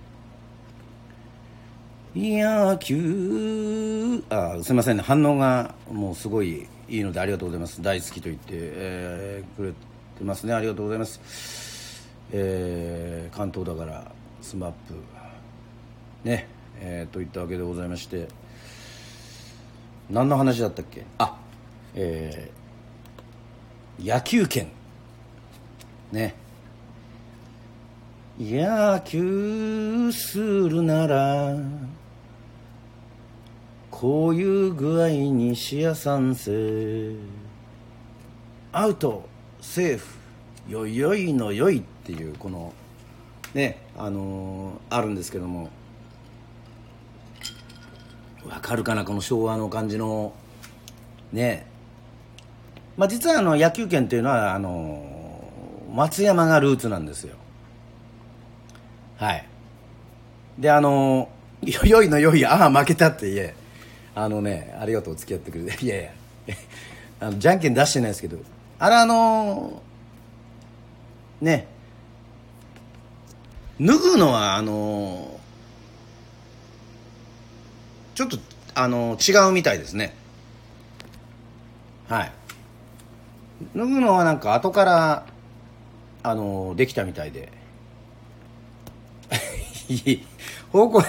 [2.16, 7.82] 野球あすみませんね反応がもうすごいいいのでありがとうございます。
[7.82, 10.54] 大好きと言って、えー、くれてますね。
[10.54, 12.08] ありがとうございます。
[12.32, 14.94] えー、関東だからスマップ
[16.24, 16.48] ね
[16.80, 18.28] えー、といったわけでございまして。
[20.10, 21.04] 何の話だったっけ？
[21.18, 21.36] あ
[21.96, 24.68] えー、野球拳
[26.12, 26.36] ね。
[28.40, 31.56] 野球するなら
[33.96, 37.16] こういう具合にしやさんせ。
[38.74, 39.26] アウト。
[39.62, 40.18] セーフ。
[40.68, 42.74] よいよいのよいっていうこの
[43.54, 45.70] ねあのー、あるんですけども。
[48.46, 50.34] わかるかなこの昭和の感じの。
[51.32, 51.66] ね。
[52.98, 57.38] まあ実はあの野球拳っていうのはあのー、松山がルーツなんですよ。
[59.16, 59.48] はい。
[60.60, 61.30] であの
[61.64, 63.65] 「よいのよいああ負けた」って言え。
[64.16, 65.84] あのねありがとう付き合ってくれて。
[65.86, 66.12] いやいや。
[67.20, 68.38] あのじゃんけん出してないですけど。
[68.80, 69.82] あれあの
[71.42, 71.68] ね。
[73.80, 75.38] 脱ぐのはあの
[78.16, 78.38] ちょっと
[78.74, 80.16] あの違うみたいですね。
[82.08, 82.32] はい。
[83.76, 85.26] 脱ぐのはなんか後から
[86.24, 87.52] あのできたみたいで。
[90.72, 91.06] 報告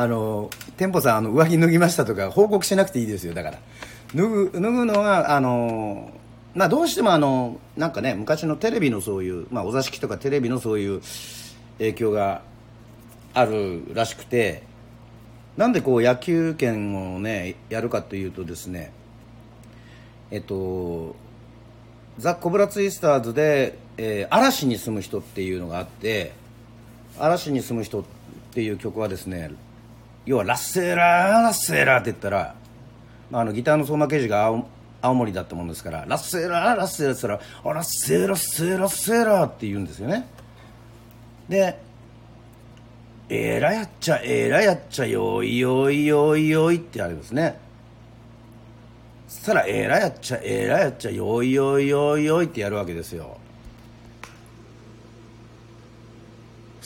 [0.00, 3.34] あの店舗さんあの上着脱ぎましたとか報告しなくていいですよ。
[3.34, 3.58] だから。
[4.14, 6.12] 脱ぐ脱ぐのはあの
[6.54, 11.02] まあどうしてもあのなんかね昔のテレビのそういう、まあ、お座敷とかテレビのそういう
[11.78, 12.42] 影響が
[13.34, 14.62] あるらしくて
[15.56, 18.92] なんでこう野球拳をねやるかというとですね
[20.30, 21.16] えっと
[22.18, 26.32] ザ・コブラツイスターズで、えー、嵐に住む人っていうのがあって
[27.18, 28.04] 嵐に住む人っ
[28.52, 29.50] ていう曲はですね
[30.28, 32.54] 要はラッセーラーラッセーラーって言ったら
[33.32, 34.68] あのギターの相馬刑事が青
[35.00, 40.28] 青森だったもんですからラッセーラーラッセーラーって言ったらラッセーラッセーラッセーラーって言うんですよね。
[41.48, 41.78] で
[43.30, 47.58] えらやっちゃえらやっちゃよいよいよいよいってあるんですね。
[49.28, 53.37] そしたらえらやっちゃえらやっちゃよいよいよいよいってやるわけですよ。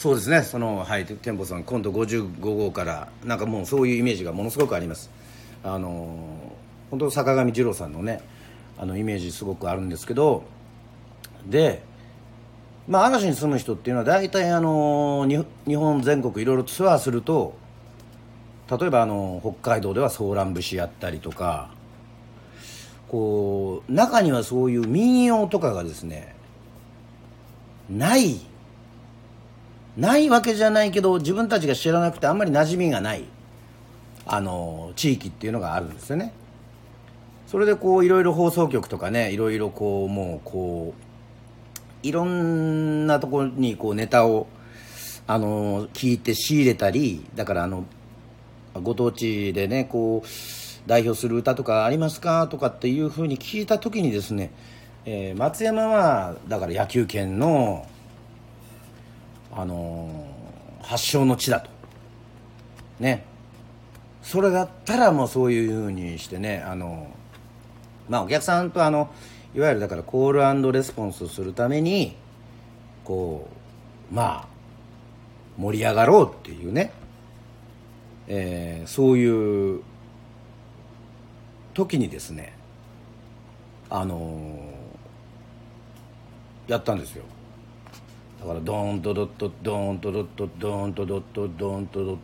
[0.03, 0.41] そうですね。
[0.41, 5.09] そのはい店舗さん今度55号からなんかもうそういうイメージがものすごくあります。
[5.63, 6.17] あの
[6.91, 8.19] 本当坂上二郎さんのね
[8.77, 10.43] あのイメージすごくあるんですけど
[11.45, 11.83] で
[12.85, 15.25] まあ嵐に住む人っていうのは大体あの
[15.65, 17.55] 日本全国いろいろツアーすると
[18.69, 21.69] 例えばあの北海道ではソーラン節やったりとか
[23.07, 26.35] こう中にはそういう民謡とかがですね
[27.89, 28.41] ない
[29.97, 33.25] ないわけじゃないけど自分たちが知らなくてあんまり馴染みがない
[34.25, 36.33] あの地域っていうのがあるんですよね。
[37.47, 44.47] それでこういろいろ放送局とかねいろいろこうもうこういろんなところにこうネタを
[45.27, 47.85] あの聞いて仕入れたりだからあの
[48.81, 50.27] ご当地でねこう
[50.87, 52.47] 代表する歌とかありますか？
[52.47, 54.51] とかっていうふうに聞いた時にですね、
[55.05, 57.85] えー、松山はだから野球圏の、
[59.55, 61.69] あのー、発祥の地だと。
[62.99, 63.25] ね。
[64.23, 67.07] それだったらもうそういうふうにしてねあの
[68.09, 69.13] まあお客さんとあの
[69.53, 72.15] いわゆるだからコールレスポンスするために
[73.03, 73.49] こ
[74.11, 74.47] うまあ
[75.57, 76.93] 盛り上がろうっていうね、
[78.27, 79.81] えー、そういう
[81.73, 82.53] 時にですね
[83.89, 87.25] あのー、やったんですよ。
[88.43, 92.21] だからドーンとドットドーンとドットドーンとドットドーンとドット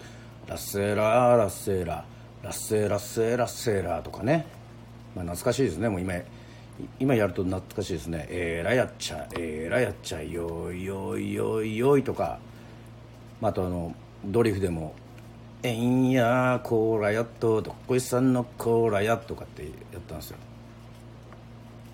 [0.47, 2.03] ラッセラーラッセラ
[2.43, 4.45] ラッセラッセラッセラとかね、
[5.15, 6.15] まあ、懐かしいですねもう今
[6.99, 12.39] 今やると懐かしいですねえらやっちゃえらやっちゃよいよいよいよいとか
[13.41, 13.95] あとあの
[14.26, 14.95] ドリフでも
[15.63, 20.38] 「えんやコーラやっと」とか「小石さんのコーラや」とかってやったんですよ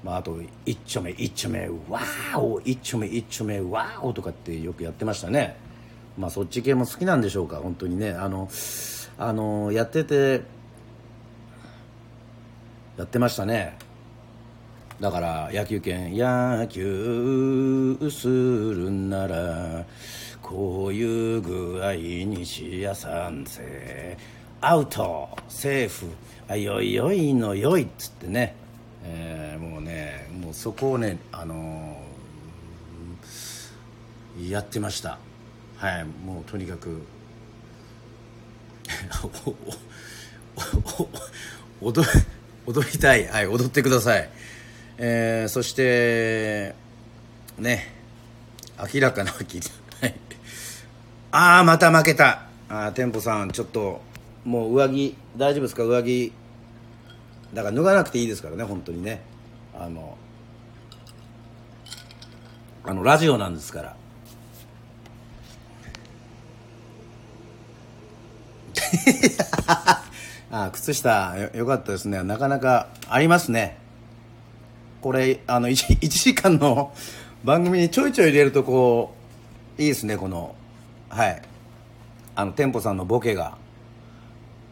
[0.05, 5.57] まあ、あと「一丁目一丁目ワーオ一丁目一丁目ワーオ」とかってよくやってましたね。
[6.15, 8.11] まあそっち系も好きなんでしょうか本当にね。
[8.11, 8.47] あの
[9.17, 10.43] あのやってて
[12.97, 13.79] やってましたね。
[14.99, 19.85] だから野球券野球するんなら
[20.43, 24.17] こういう具合西谷三世
[24.61, 26.05] アウトセーフ。
[26.47, 28.55] あよいよいのよいっつってね、
[29.05, 35.19] えー、もうねもうそこをねあのー、やってました。
[35.77, 37.05] はいもうとにかく
[41.81, 42.07] 踊
[42.65, 44.29] 踊りたいはい踊ってください
[44.97, 46.73] えー、そして
[47.59, 47.93] ね
[48.93, 49.59] 明らかな秋
[50.01, 50.15] はい
[51.31, 54.01] ああまた負けたあ店舗さんちょっと
[54.45, 56.31] もう上着大丈夫ですか上着
[57.55, 59.21] だから脱がなくていいですからね本当にね。
[59.73, 60.17] あの
[62.83, 63.95] あのラジオなんですから。
[70.51, 72.21] あ靴下よよかったですね。
[72.23, 73.77] なかなかありますね。
[75.01, 76.93] これあの 1, 1 時間の
[77.45, 79.15] 番組にちょいちょい入れるとこ
[79.77, 80.55] ういいですねこの
[81.07, 81.41] はい。
[82.35, 83.57] あの店舗さんのボケが。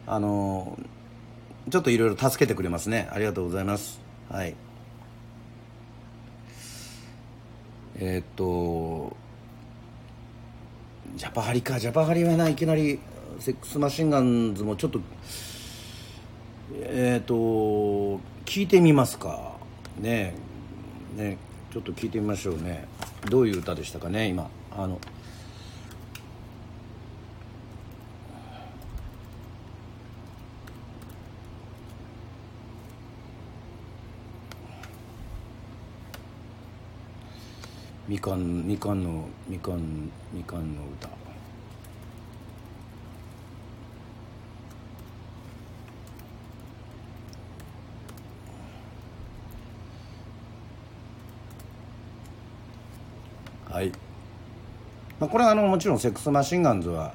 [0.06, 0.78] あの
[1.70, 3.08] ちょっといろいろ助けてくれますね。
[3.10, 4.00] ありがとうございます。
[4.30, 4.54] はい。
[7.96, 9.16] えー、っと
[11.16, 11.78] ジャパハリか。
[11.78, 12.54] ジャパハリはない。
[12.54, 12.98] きなり
[13.38, 15.00] セックスマシンガンズもちょっと
[16.80, 17.34] えっ、と
[18.44, 19.52] 聞いてみますか。
[19.98, 20.34] ね。
[21.16, 21.38] ね。
[21.72, 22.86] ちょっと聞いてみましょうね。
[23.30, 24.50] どういう歌でしたかね今。
[24.76, 25.00] あの
[38.06, 41.08] みかんみかんのみかんみかんの歌。
[53.74, 53.90] はい、
[55.18, 57.14] まあ、これはあのもちろんセックスマシンガンズは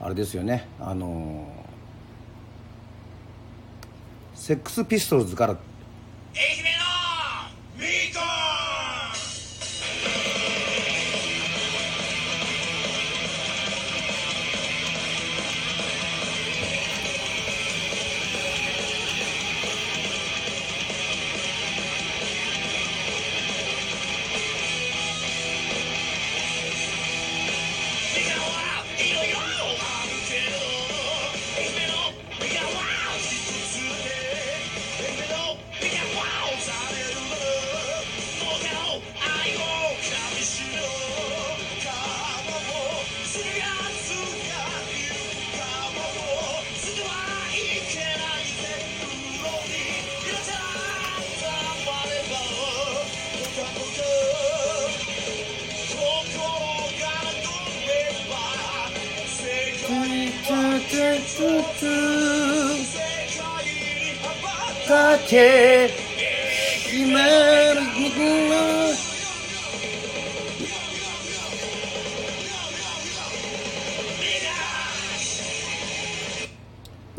[0.00, 0.68] あれですよね。
[0.80, 1.46] あの
[4.34, 5.52] セックスピストルズから。
[5.52, 5.58] 愛
[6.58, 6.64] 媛
[7.78, 8.39] のみかん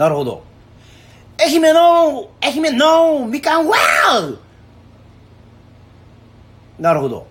[0.02, 0.42] なるほど。
[1.40, 4.38] 愛媛の愛媛のみかんワー
[6.80, 7.28] なるほど。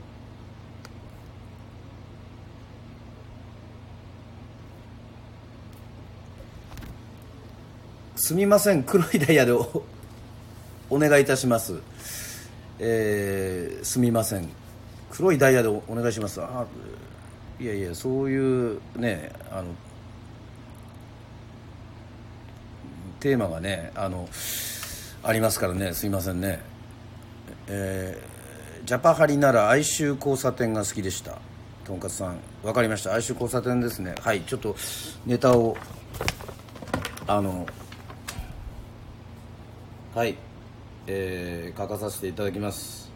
[8.15, 9.83] すみません黒いダイヤでお
[10.91, 11.81] お願いいたします。
[12.79, 14.49] えー、すみません。
[15.11, 16.41] 黒いダイヤでお願いします。
[16.41, 16.65] あ
[17.59, 19.65] いやいやそういうねあの
[23.21, 24.29] テーマがねあの
[25.23, 26.61] ありますからねすいませんね。
[27.69, 31.39] えー、ジャパハリなら哀愁交差点が好きでした。
[31.85, 33.13] とんかつさん分かりました。
[33.13, 34.15] 哀愁交差点ですね。
[34.21, 34.75] はいちょっと
[35.27, 35.77] ネタを
[37.27, 37.67] あの
[40.15, 40.37] はい
[41.07, 43.11] えー、書かさせていただきます。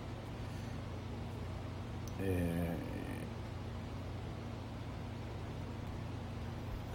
[2.21, 2.77] え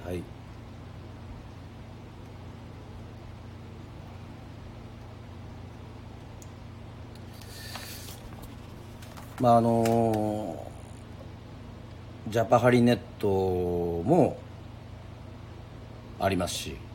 [0.06, 0.24] ー、はい
[9.40, 10.66] まああの
[12.28, 14.38] ジャパハリネットも
[16.20, 16.90] ありますし。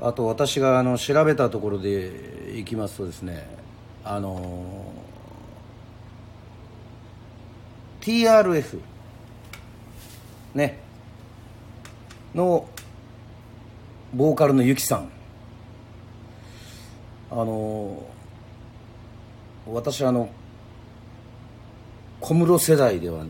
[0.00, 3.48] あと私があの調べたところでいきますとですね
[4.04, 4.92] あの
[8.02, 8.78] TRF
[10.54, 10.78] ね。
[12.34, 12.68] の
[14.14, 15.10] ボーカルのゆきさん。
[17.30, 18.06] あの
[19.66, 20.28] 私あの
[22.20, 23.24] 小室世代では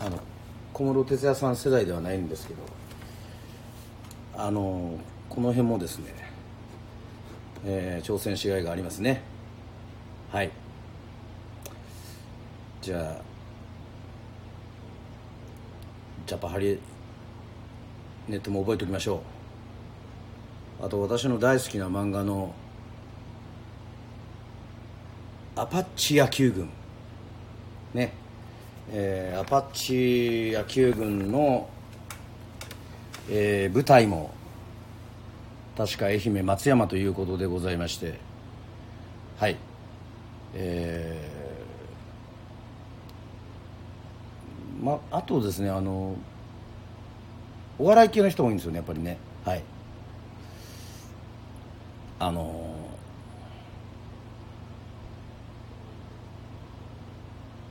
[0.00, 0.18] あの
[0.72, 2.60] 小室哲哉さん世代ではないんですけど
[4.36, 4.98] あの
[5.28, 6.14] この辺もですね、
[7.64, 9.22] えー、挑戦しがいがありますね。
[10.30, 10.50] はい。
[12.80, 13.22] じゃあ
[16.26, 16.78] ジャパハリ
[18.28, 19.22] ネットも覚えておきましょ
[20.80, 20.86] う。
[20.86, 22.54] あと私の大好きな漫画の
[25.58, 26.70] アパッチ野球軍。
[27.92, 28.12] ね。
[28.92, 31.68] えー、アパッチ野球軍の、
[33.28, 34.32] えー、舞台も
[35.76, 38.20] 確か愛媛松山ということでございまして。
[39.36, 39.56] はい。
[40.54, 46.14] えー、まあとですねあの
[47.80, 49.18] お笑い系の人多いんですよねやっぱりね。
[49.44, 49.62] はい。
[52.20, 52.67] あの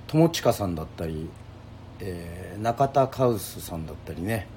[0.07, 1.29] 友近さんだったり、
[1.99, 4.47] えー、中田カウスさんだったりね。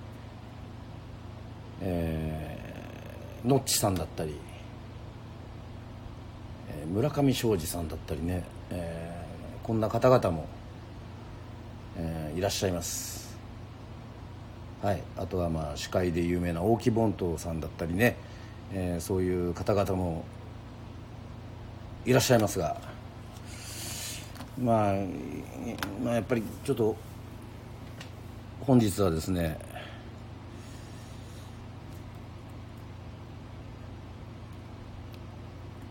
[1.83, 2.61] えー
[3.45, 4.35] ノッチさんだったり、
[6.69, 10.47] えー、村上庄司さんだったりね、えー、こんな方々も、
[11.97, 13.39] えー、いらっしゃいます。
[14.83, 15.03] はい。
[15.17, 18.17] あとはまあ司会で有名な大木凡人さんだったりね、
[18.73, 20.25] えー、そういう方々も
[22.05, 22.90] いらっしゃいますが。
[24.61, 24.95] まあ、
[26.05, 26.97] まあ、やっぱりちょっと
[28.61, 29.59] 本日はですね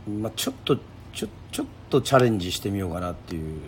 [0.07, 0.78] まあ、ちょっと
[1.13, 3.59] ちょちょっとチャレンジしてみようかなっていう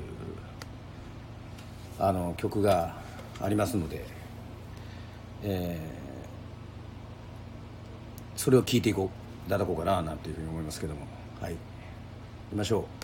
[1.99, 2.95] あの曲が
[3.39, 4.03] ありますので、
[5.43, 9.11] えー、それを聴いていこ
[9.45, 11.01] ういただこうかななんていうふうに思いますけども
[11.39, 11.57] はい行
[12.51, 13.00] きましょう。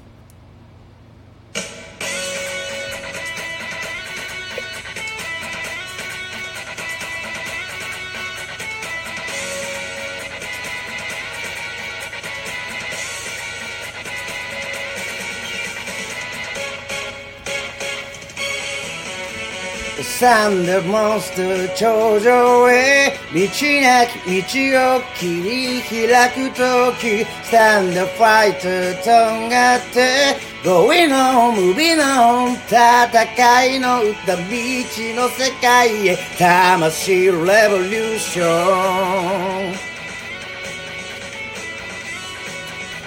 [20.19, 29.11] サンデーモンスター頂上へ道なき道を切り開くとき stand fight と
[29.45, 39.75] んがって Going on, moving on 戦いの歌未知の世界へ魂レボリューション。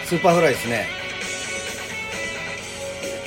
[0.05, 1.00] Superfly ですね。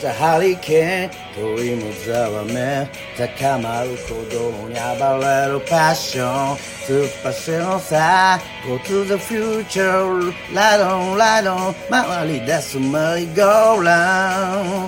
[0.03, 8.37] ザハリケーン鳥もざわめ高まる鼓動に暴れるパッション突っ走るさ
[8.67, 14.85] Go to the future Light on, ン周回り出すマイゴーラウンド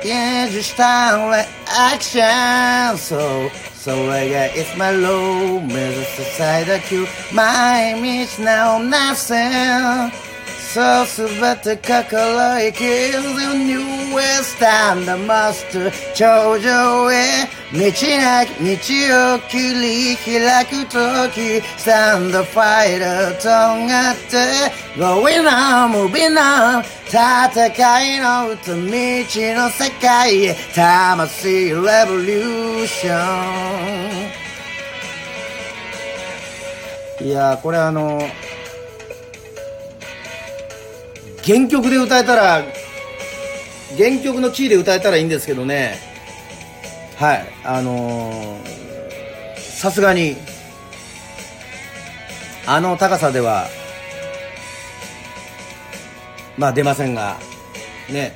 [0.00, 7.04] 現実した俺アクションそうそれが It's my low 目指す最大級
[7.34, 9.34] 毎日なおなせ
[10.76, 18.76] さあすべてかからいきずニューウェスタンダーマスター頂上へ道なき道
[19.36, 20.92] を切り開く時
[21.32, 23.06] きスタンドファイル
[23.40, 24.36] とんがって
[25.00, 26.36] Going on, moving
[27.08, 33.14] 戦いの歌道の世界へ魂レボリューショ
[37.22, 37.26] ン。
[37.26, 38.20] いやこれあの、
[41.46, 42.64] 原曲で歌えたら
[43.96, 45.96] 原曲のキーで歌えたらいいんですけどね。
[47.16, 48.60] はいあの
[49.56, 50.36] さすがに
[52.66, 53.68] あの高さでは
[56.58, 57.36] まあ出ませんが
[58.10, 58.34] ね。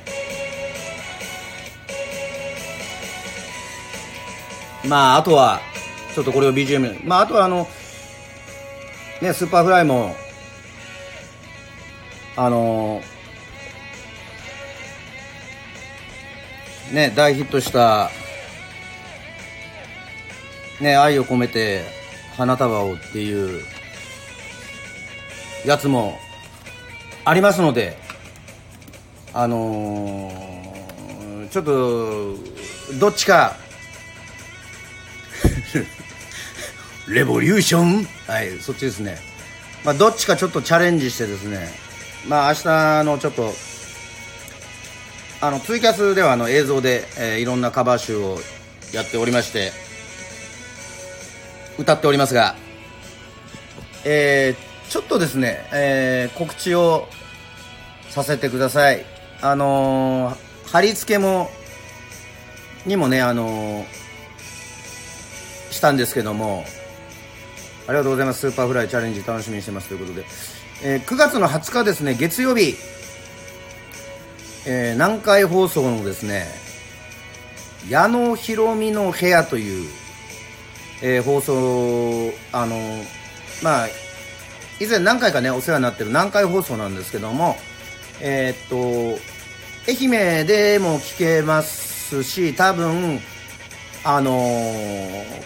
[4.86, 5.60] まああとは
[6.14, 7.66] ちょっとこれを BGM まああとはあの
[9.20, 10.14] ね Superfly も
[12.36, 13.02] あの
[16.92, 18.10] ね大ヒットした
[20.80, 21.84] ね愛を込めて
[22.36, 23.62] 花束をっていう
[25.66, 26.18] やつも
[27.24, 27.98] ありますので
[29.34, 32.36] あのー、ちょっと
[32.98, 33.56] どっちか
[37.08, 38.04] レボリューション？
[38.26, 39.18] はいそっちですね。
[39.84, 41.68] まあどっちかちょっとチャレンジしてですね
[42.28, 43.52] まあ明日のちょっと
[45.40, 48.38] あのツイキャスではあの映像で、えー、いろんなカバー集を
[48.92, 49.72] やっておりまして
[51.78, 52.54] 歌っておりますが
[54.04, 57.06] えー、ちょっとですね、えー、告知を
[58.08, 59.04] させてください。
[59.42, 61.50] あのー、貼り付けも
[62.86, 63.84] にもねあの、
[65.70, 66.64] したんですけども
[67.86, 68.40] ありがとうございます。
[68.40, 70.24] スーパーフライチャレンジ楽しみにしてますということで、
[70.82, 72.74] えー、9月の20日ですね月曜日、
[74.66, 76.46] えー、南海放送のですね
[77.88, 79.90] 矢野ひろみの部屋という、
[81.02, 82.76] えー、放送あの
[83.62, 83.88] まあ
[84.80, 87.56] 以前何回かねお世話になってる南海放送なんですけども
[88.20, 89.20] えー、っと
[89.88, 93.20] 愛媛でも聞けますし多分
[94.02, 94.32] あの、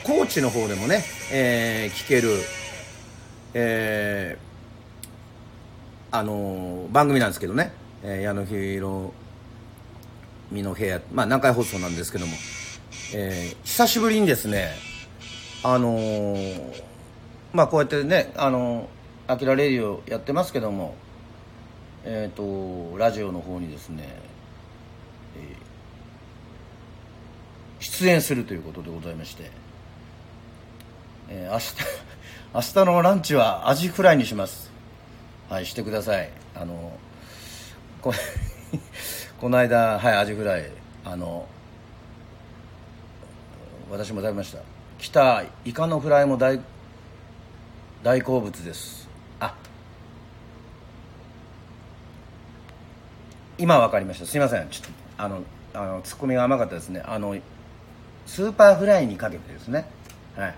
[0.04, 2.30] 高知の方でもね、え、聞ける、
[3.52, 4.53] えー、
[6.14, 7.72] あのー、番組なんですけどね、
[8.04, 9.10] えー、矢野宏
[10.52, 12.34] 美の部屋、まあ、南海放送なんですけども、
[13.16, 14.70] えー、久しぶりにですね、
[15.64, 16.82] あのー、
[17.52, 20.94] まあ、こうやってね、あのー、アキラレディオやってますけども、
[22.04, 24.04] えっ、ー、とラジオの方にですね、
[25.36, 29.50] えー、出演するということでございまして、
[31.28, 31.74] えー、明日
[32.54, 34.73] 明日のランチはアジフライにします。
[35.48, 36.30] はいしてください。
[36.54, 36.92] あの
[38.00, 38.12] こ
[39.40, 40.70] この間はいアジフライ。
[41.04, 41.46] あの
[43.90, 44.58] 私も食べました。
[44.98, 46.60] 来たイカのフライも大
[48.02, 49.08] 大好物です。
[49.38, 49.54] あ
[53.58, 54.26] 今分かりました。
[54.26, 54.68] すいません。
[54.70, 55.42] ちょっとあの
[55.74, 57.02] あのツッコミが甘かったですね。
[57.04, 57.36] あの
[58.26, 59.86] Superfly にかけてですね。
[60.36, 60.54] はい。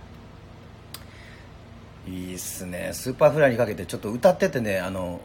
[2.07, 2.91] いいっすね。
[2.93, 5.21] Superfly にかけてちょっと歌っててねあの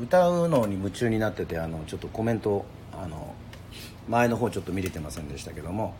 [0.00, 3.34] 歌うのに夢中になっててあのちょっとコメントあの
[4.08, 5.94] 前の方ちょっと見れてませんでしたけども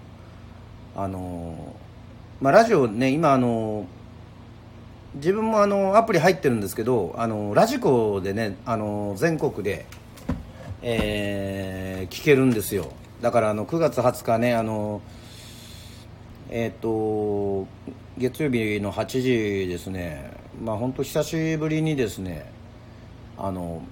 [0.96, 1.76] あの
[2.40, 3.86] まあラジオね今あの
[5.14, 9.86] 自分もあのアプリ入ってるんですけどあのラジコでねあの全国で
[10.86, 12.92] えー、聞けるんですよ。
[13.22, 15.00] だからあの9月20日ねあの
[16.50, 17.66] えっ、ー、と
[18.18, 20.32] 月曜日の8時ですね。
[20.62, 22.50] まあ本当久しぶりにですね
[23.36, 23.82] あの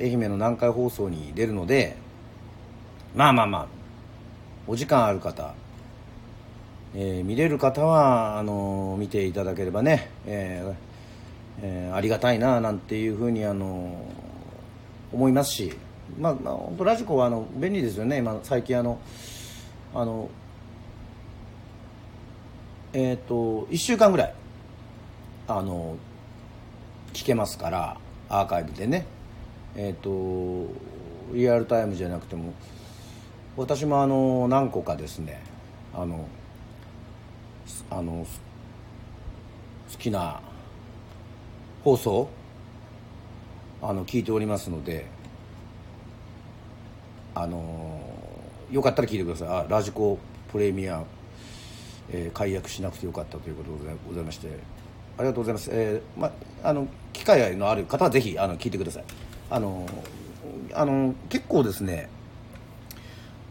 [0.00, 1.96] 愛媛の南海放送に出るので
[3.14, 3.66] まあまあまあ
[4.66, 5.54] お時間ある方、
[6.94, 10.74] えー、見れる方はあの見ていただければね、えー
[11.62, 14.06] えー、ありがたいななんていうふうにあの
[15.12, 15.72] 思いますし
[16.18, 18.18] まあ、まあ、本当ラジコはあの便利ですよね。
[18.18, 18.98] 今最近あの
[19.94, 20.28] あの
[22.94, 24.34] えっ、ー、と1週間ぐらい
[25.48, 25.96] あの
[27.12, 27.96] 聞けますから
[28.28, 29.06] アーカイブでね。
[29.76, 30.72] えっ、ー、と
[31.32, 32.54] リアルタイムじゃなくても
[33.56, 35.42] 私もあの何個かですね
[35.92, 36.28] あの
[37.90, 38.26] あの
[39.92, 40.40] 好きな
[41.82, 42.28] 放送
[43.82, 45.06] あの聞いておりますので
[47.34, 48.00] あの
[48.70, 49.48] よかったら聞いてください。
[49.48, 50.18] あラジコ
[50.50, 51.02] プレミア、
[52.10, 54.48] えー、解約しなくてよかったということでございまして
[55.16, 56.30] ありがとうございます、えーま、
[56.62, 59.04] あの機会のある方はぜひあの聞いてください。
[59.50, 59.86] あの
[60.72, 62.08] あの結構ですね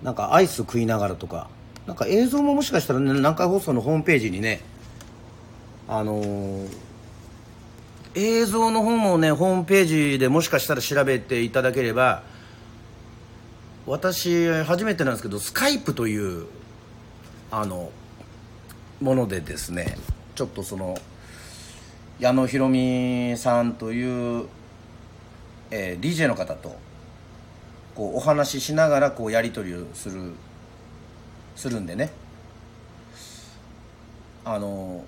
[0.02, 1.50] なんかアイス食いながらとか
[1.88, 4.62] なんか映像ももしかしたら、ね、南海放送のホームページにね
[5.88, 6.66] あの
[8.16, 12.24] 映像の方もねホームページでもしかしたら調べていただければ
[13.86, 16.48] 私初めてなんですけどスカイプという
[17.52, 17.92] あの
[19.04, 19.98] ものでですね
[20.34, 20.98] ちょっとその
[22.20, 24.46] 矢野ひろみさんという、
[25.72, 26.78] えー DJ の方と
[27.96, 30.32] こうお話ししながらこうやり取りをする
[31.58, 32.12] するんでね。
[34.46, 35.04] あの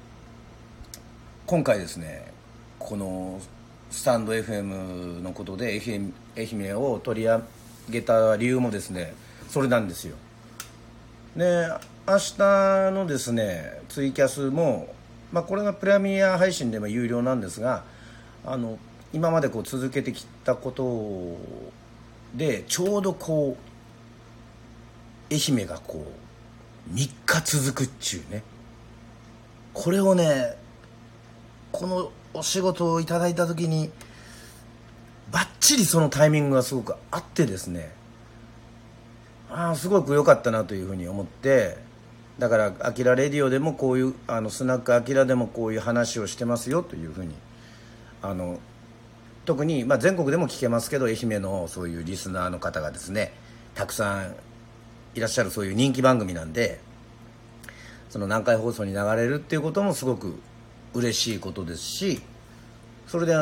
[1.46, 2.32] 今回ですね
[2.80, 3.40] この
[3.92, 7.42] スタンド FM のことで愛媛愛媛を取り上
[7.90, 9.14] げた理由もですね
[9.50, 10.16] それなんですよ。
[11.36, 11.68] で
[12.08, 14.94] 明日のですねツイキャスも、
[15.32, 17.84] まあ、これがプレミア配信でも有料なんですが
[18.46, 18.78] あの
[19.12, 21.36] 今までこう続けてきたこと
[22.38, 23.58] でちょうどこ
[25.32, 26.06] う愛媛がこ
[26.92, 28.44] う3日続くっちゅうね。
[29.74, 30.54] これをね
[31.72, 33.90] このお仕事をいただいた時に
[35.32, 37.92] バッチリそのタイミングがすごくあってですね。
[39.50, 41.85] ああすごく良かったなというふうに思って
[42.40, 47.34] だから「あきらレディオ」でもこういうあのスナックあきらでもこういう話をしてますよというふうに
[48.22, 48.60] あの
[49.46, 53.32] 特に、まあ、全国でも聞けますけど愛媛のそういうリスナーの方がですね
[53.76, 54.36] たくさん
[55.14, 56.80] いらっしゃるそういう人気番組なんで
[58.10, 60.40] その南海放送に流れるっていうこともすごく
[60.94, 62.22] 嬉しいことですし
[63.08, 63.34] それで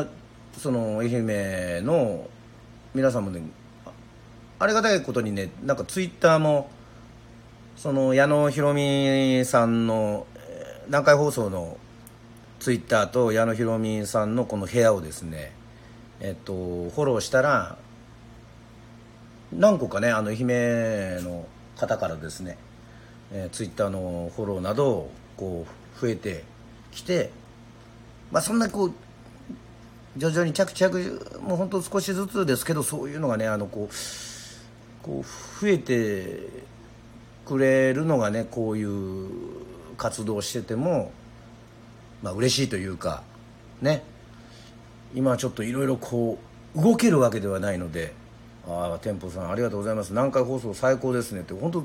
[0.57, 2.27] その愛媛の
[2.93, 3.41] 皆さんもね
[4.59, 6.69] ありがたいことにねなんかツイッターも
[7.75, 10.25] その矢野ひろみさんの
[10.87, 11.77] 南海放送の
[12.59, 15.53] ツイッターと矢野ひろみさんのこの部屋をですね
[16.19, 17.77] えっとフォローしたら
[19.51, 21.45] 何個かねあの愛媛の
[21.75, 22.57] 方からですね、
[23.31, 26.43] えー、ツイッターのフォローなどこう増えて
[26.91, 27.31] きて
[28.31, 28.93] まあそんなこう
[30.15, 33.95] 徐々に着々もう本当少しずつですけどそういうのがねあのこう
[35.03, 36.63] こう増えて
[37.45, 39.29] くれるのがねこういう
[39.97, 41.11] 活動をしてても
[42.21, 43.23] まあ嬉しいというか
[43.81, 44.03] ね。
[45.15, 46.39] 今ちょっといろいろこ
[46.75, 48.13] う動けるわけではないので
[48.67, 50.09] 「ああ店舗さんありがとうございます。
[50.11, 51.83] 南海放送最高ですね」って本当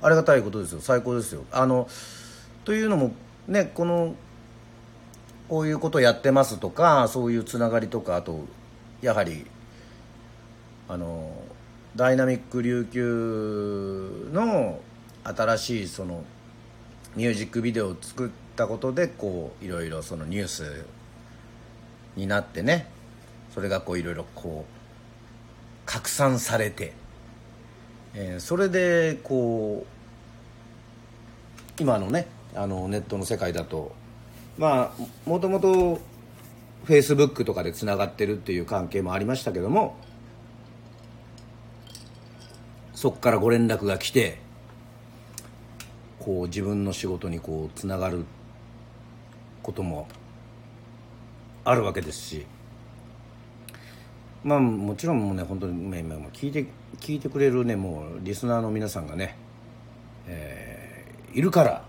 [0.00, 0.80] ありがたいことですよ。
[0.80, 1.44] 最高ですよ。
[1.52, 1.88] あの
[2.64, 3.12] というのも
[3.46, 4.14] ねこの
[5.48, 8.46] こういうことやってますとかそういうつながりとかあと
[9.02, 9.46] やはり
[10.88, 11.30] あの
[11.96, 14.80] ダイナミック琉球の
[15.24, 16.24] 新しいその
[17.16, 20.84] ミュージックビデオを作ったことでこういろいろそのニュース
[22.14, 22.94] になってね。
[23.54, 26.92] それがこういろいろこう拡散されて、
[28.12, 29.86] えーそれでこ
[31.78, 33.92] う今のねあのネットの世界だと
[34.58, 36.00] まあもともと
[36.84, 39.96] フェイスブックとかでつながってるっていう関係もありましたけども
[42.96, 44.38] そこからご連絡が来て
[46.18, 48.24] こう自分の仕事にこうつながる
[49.62, 50.08] ことも
[51.64, 52.46] あるわけですし
[54.42, 56.66] まあもちろんもうね本当に今聞いて
[56.98, 59.36] 聞いてくれるねもうリスナーの皆さんがね、
[60.26, 60.96] えー
[61.36, 61.84] いるから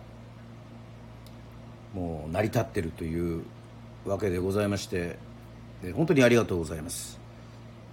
[1.93, 3.43] もう成り立ってるという
[4.05, 5.18] わけでございまして
[5.93, 7.18] 本当にありがとうございます。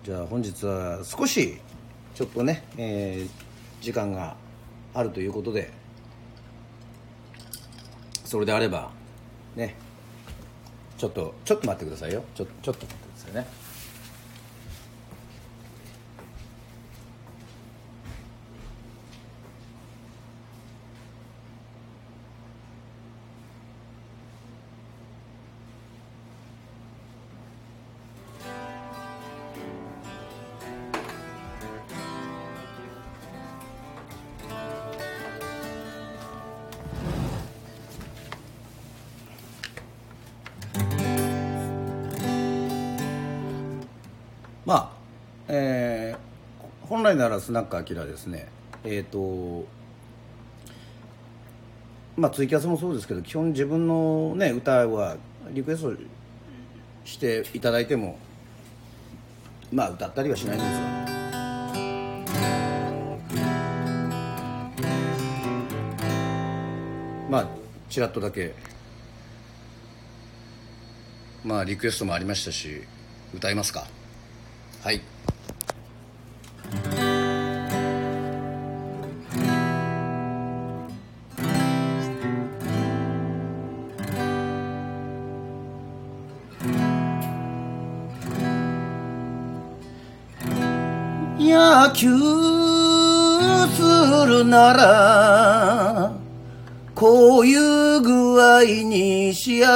[0.02, 1.60] じゃあ本日は少し
[2.14, 3.44] ちょっとね、えー
[3.80, 4.34] 時間が
[4.94, 5.70] あるということで
[8.24, 8.90] それであれば
[9.56, 9.74] ね
[10.96, 12.24] ちょっとちょっと待ってくださいよ。
[12.34, 13.46] ちょちょっと待ってくださいね。
[45.56, 46.34] えー
[46.88, 48.46] 本来ならスナックアキラですね。
[48.84, 49.64] えっ、と
[52.16, 55.16] まあツイキャスもそうですけど基本自分のね歌は
[55.50, 55.96] リクエスト
[57.06, 58.18] していただいても
[59.72, 60.78] まあ歌ったりはしないんですが
[67.30, 67.48] まあ
[67.88, 68.54] ちらっとだけ
[71.42, 72.82] まあリクエストもありましたし
[73.34, 73.86] 歌いますか。
[74.82, 75.00] はい。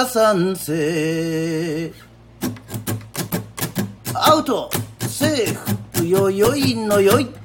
[0.08, 1.92] にしやさんせ
[4.14, 4.70] アウト。
[5.00, 5.54] セー
[6.00, 6.06] フ。
[6.06, 7.28] よよいのよい。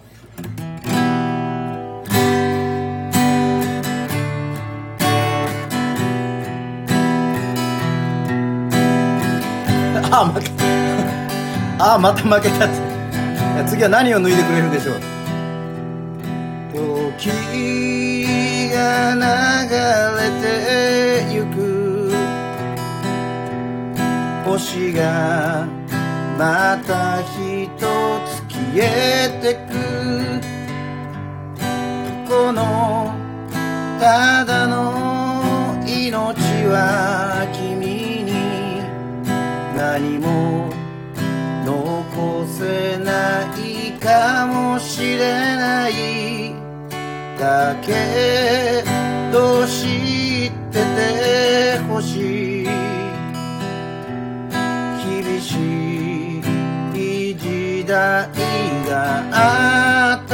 [10.11, 11.95] あ負けた。
[11.95, 12.69] あまた負けた。
[13.67, 14.95] 次は何を脱いでくれるでしょう。
[17.19, 17.29] 時
[18.73, 21.12] が流れて
[24.53, 25.65] 星が
[26.37, 27.69] また一
[28.27, 29.73] つ消えてく
[32.29, 33.11] この
[33.99, 36.37] ただの命
[36.67, 38.83] は君に
[39.75, 40.69] 何も
[41.65, 46.53] 残せないかもしれない
[47.39, 48.83] だけ
[49.31, 52.32] ど知っててほしい
[55.05, 55.51] 厳し
[56.39, 58.29] い時代
[58.87, 58.93] が
[59.31, 60.33] あった。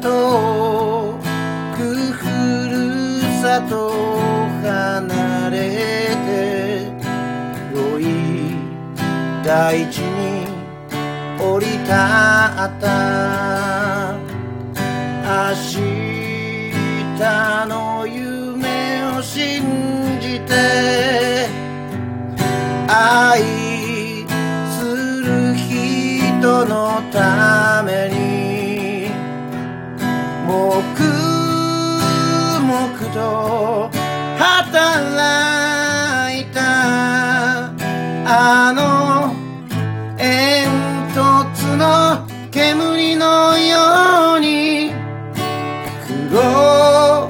[0.00, 0.08] 遠
[1.76, 1.78] く
[2.12, 2.20] ふ
[2.68, 2.76] る
[3.40, 3.72] さと
[4.62, 5.56] 離れ
[6.26, 6.30] て
[7.74, 8.02] 良い
[9.44, 10.46] 大地に
[11.40, 11.92] 降り立っ
[12.80, 12.91] た。
[33.12, 33.90] 々と
[34.38, 37.70] 働いた
[38.24, 39.34] あの
[40.16, 40.72] 煙
[41.12, 44.92] 突の煙のように
[46.06, 47.28] 黒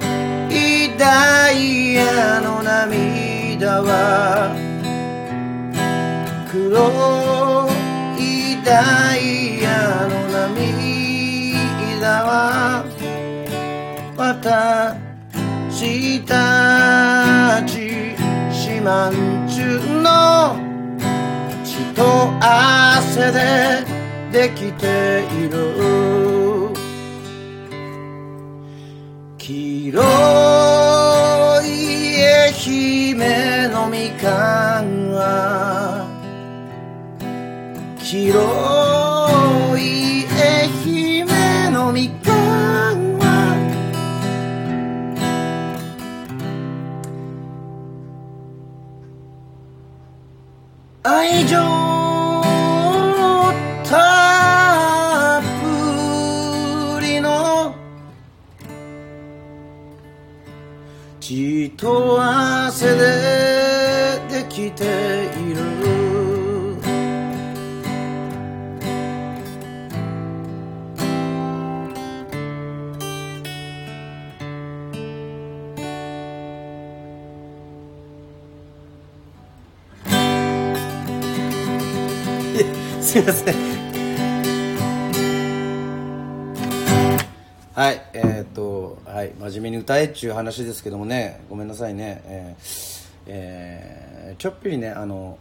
[0.50, 4.54] いダイヤの涙は
[6.50, 7.68] 黒
[8.18, 12.84] いダイヤの涙は
[14.16, 15.01] 私
[16.24, 18.14] たち
[18.52, 19.12] 四万
[19.48, 20.56] 十の
[21.64, 22.02] 血と
[22.40, 23.84] 汗で
[24.30, 26.72] できている。
[29.38, 30.02] 黄色
[31.64, 31.66] い
[32.24, 32.52] 愛
[33.10, 36.06] 媛のみかんは。
[37.98, 38.38] 黄色
[39.38, 39.41] い
[51.04, 51.56] 愛情
[53.84, 55.42] たっ
[56.94, 57.74] ぷりの
[61.18, 64.84] 血と汗でできて
[65.40, 66.01] いる。
[83.12, 83.54] すいません
[87.74, 92.22] はいえーっとはい真面目に歌えっちゅう話ですけどもねごめんなさいね。
[92.24, 95.38] えーえーちょっぴりねあの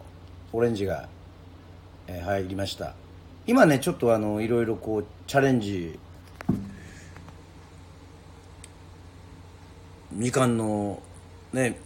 [0.52, 1.08] オレンジが、
[2.08, 2.94] えー入りました。
[3.48, 5.98] 今ねちょっとあのいろいろこうチャレンジ
[10.12, 11.02] みかんの
[11.54, 11.80] ね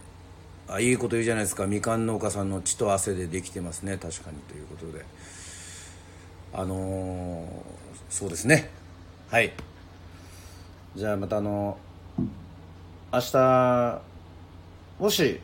[0.66, 1.68] あいいこと言うじゃないですか。
[1.68, 3.98] みかん農家さんの血と汗でできてますね。
[3.98, 4.38] 確かに。
[4.48, 5.04] ということで。
[6.58, 7.46] あのー
[8.08, 8.70] そうですね。
[9.30, 9.52] はい。
[10.94, 11.76] じゃあまたあの
[13.12, 14.00] 明日
[14.98, 15.40] もし、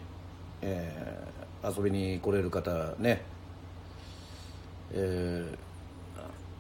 [0.62, 3.22] えー遊びに来れる方ね
[4.92, 5.44] え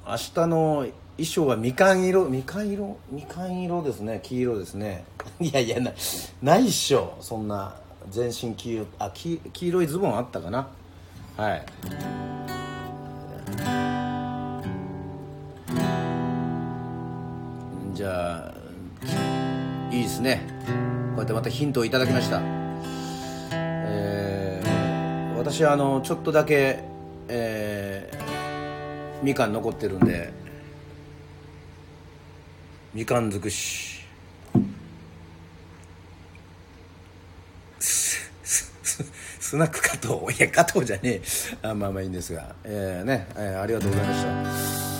[0.06, 0.86] ー明日の
[1.16, 4.20] 衣装はみかん色みかん色みかん色ですね。
[4.22, 5.04] 黄色ですね。
[5.40, 5.92] いやいやな
[6.42, 7.16] ないっしょ。
[7.20, 7.74] そんな
[8.10, 10.68] 全身黄色あ黄黄色いズボンあったかな。
[11.38, 11.64] はい。
[17.94, 18.54] じゃあ
[19.90, 20.40] いいですね。
[21.14, 22.40] こうやってまたヒントをいただきました。
[23.52, 26.84] えー私はあのちょっとだけ
[27.28, 30.32] えーみかん残ってるんで
[32.94, 34.02] みかん尽くし。
[39.40, 41.22] スナック加藤いや加藤じゃねえ。
[41.62, 42.54] あまあまあいいんですが。
[42.64, 44.91] えーね、えーありがとうございました。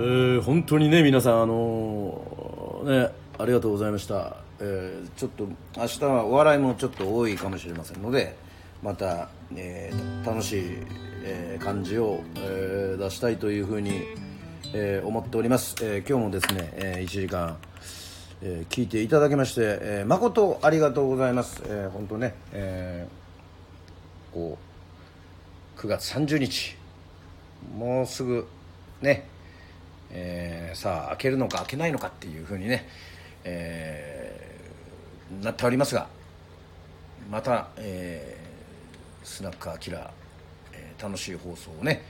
[0.00, 4.38] えー本当にね皆さんあのーねありがとうございました。
[4.58, 5.46] えーちょっと
[5.76, 8.34] 明日はお笑いもちょっと多いかもしれませんので
[8.82, 10.62] また、えー楽しい、
[11.22, 13.90] えー感じを、えー出したいというふうに、
[14.72, 17.58] えー思っております、えー今日もですね、え1時間、
[18.40, 24.56] えー聞いていただきまして、えー誠ありがとうございます、えー本当ね、えーこ
[25.76, 26.76] う9月30日
[27.76, 28.46] もうすぐ
[29.02, 29.26] ね、
[30.12, 32.86] えーさあ開けるのか開けないのかっていうふうにね、
[33.44, 36.08] えーなっておりますが
[37.30, 40.10] また、えースナックアキラ、
[40.72, 42.02] えー楽しい放送をね、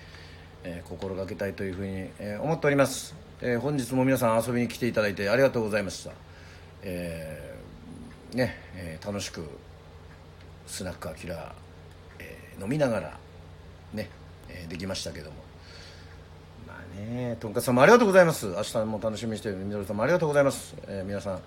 [0.65, 6.13] えー心がけたいというふうに、えー思っております、えー本日も皆さん遊びに来ていただいてありがとうございました、
[6.83, 9.45] えーねえー楽しく
[10.67, 11.55] スナックアキラ、
[12.19, 13.19] えー飲みながら
[13.93, 14.09] ね、
[14.49, 15.50] えーできましたけども。
[17.07, 18.47] ねとんかつさんもありがとうございます。
[18.47, 21.41] 明日も楽しみにしているみどりさんもありがとうございます、えー皆さん、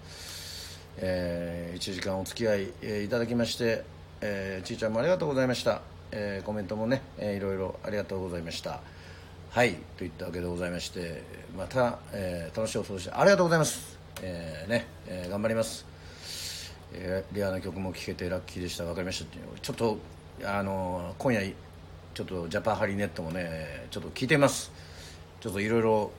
[0.97, 3.83] え1時間お付き合い、えーいただきまして、
[4.21, 5.81] えーちいちゃんもありがとうございました、
[6.11, 8.81] えーコメントもね、えーいろいろありがとうございました。
[9.49, 11.21] はいといったわけでございまして
[11.57, 15.85] また、えー楽しいお過ごしありがとうございます、えーねえー頑張ります。
[16.93, 18.85] えーレアな曲も聴けてラッキーでした。
[18.85, 19.97] 分かりましたちょっと
[20.43, 21.53] あの今夜
[22.13, 24.71] ちょっとジャパンハリネットもねちょっと聞いてます。
[25.43, 26.11] ちょっといろいろ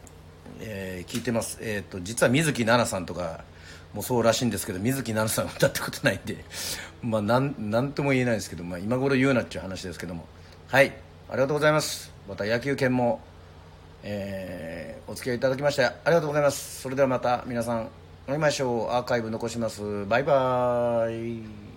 [0.61, 1.57] 聞いてます。
[1.63, 3.43] えっ、と実は水木奈々さんとか
[3.95, 6.45] もそうらしいんですけど水木奈々さんは歌ったことないんで
[7.01, 10.27] まあなんなんとも言えないですけど、まあ、今頃言うなっちゅう話ですけども。
[10.69, 10.93] はい
[11.31, 12.13] ありがとうございます。
[12.29, 13.23] また野球拳も
[14.03, 16.83] えーお付き合いいただきましてありがとうございます。
[16.83, 17.89] それではまた皆さん
[18.27, 18.91] 会いましょう。
[18.91, 20.05] アーカイブ残します。
[20.05, 21.74] バイバーイ。